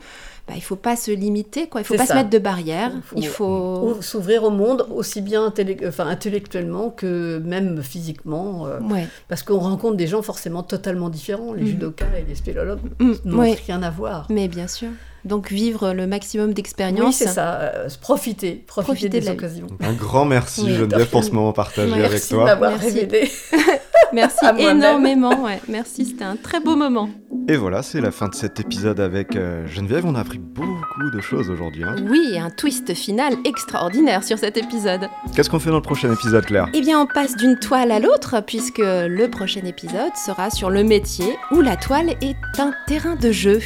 [0.49, 1.81] bah, il faut pas se limiter, quoi.
[1.81, 2.15] Il faut pas ça.
[2.15, 2.93] se mettre de barrières.
[3.05, 3.95] faut- Il faut.
[3.97, 5.53] Ou S'ouvrir au monde aussi bien
[5.87, 8.67] enfin, intellectuellement que même physiquement.
[8.67, 9.07] euh, Ouais.
[9.29, 11.53] parce qu'on rencontre des gens forcément totalement différents.
[11.53, 11.69] Les Mhm.
[11.69, 13.57] judokas et les spéléologues Mm, n'ont ouais.
[13.67, 14.27] rien à voir.
[14.31, 14.89] Mais bien sûr.
[15.27, 17.17] Donc vivre le maximum Oui, d'expériences.
[17.17, 17.59] c'est ça.
[17.61, 19.67] euh, profiter, profiter, Profiter des de occasions.
[19.81, 22.05] Un grand merci Oui, Geneviève pour ce moment partagé Merci.
[22.07, 22.45] avec toi.
[22.45, 22.87] m'avoir Merci.
[23.01, 23.31] révélé.
[24.13, 25.43] Merci énormément.
[25.43, 25.61] Ouais.
[25.69, 27.11] Merci, c'était un très beau moment.
[27.49, 30.07] Et voilà, c'est la fin de cet épisode avec euh, Geneviève.
[30.07, 31.83] On a appris beaucoup de choses aujourd'hui.
[31.83, 31.97] hein.
[32.09, 35.09] Oui, et un twist final extraordinaire sur cet épisode.
[35.35, 36.69] Qu'est-ce qu'on fait dans le prochain épisode, Claire?
[36.73, 40.85] Eh bien, on passe d'une toile à l'autre, puisque le prochain épisode sera sur le
[40.85, 43.61] métier où la toile est un terrain de jeu.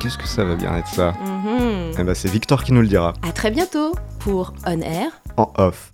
[0.00, 1.92] Qu'est-ce que ça va bien être ça Mhm.
[1.98, 5.10] Eh ben, c'est Victor qui nous le dira À très bientôt pour On Air.
[5.36, 5.92] en off.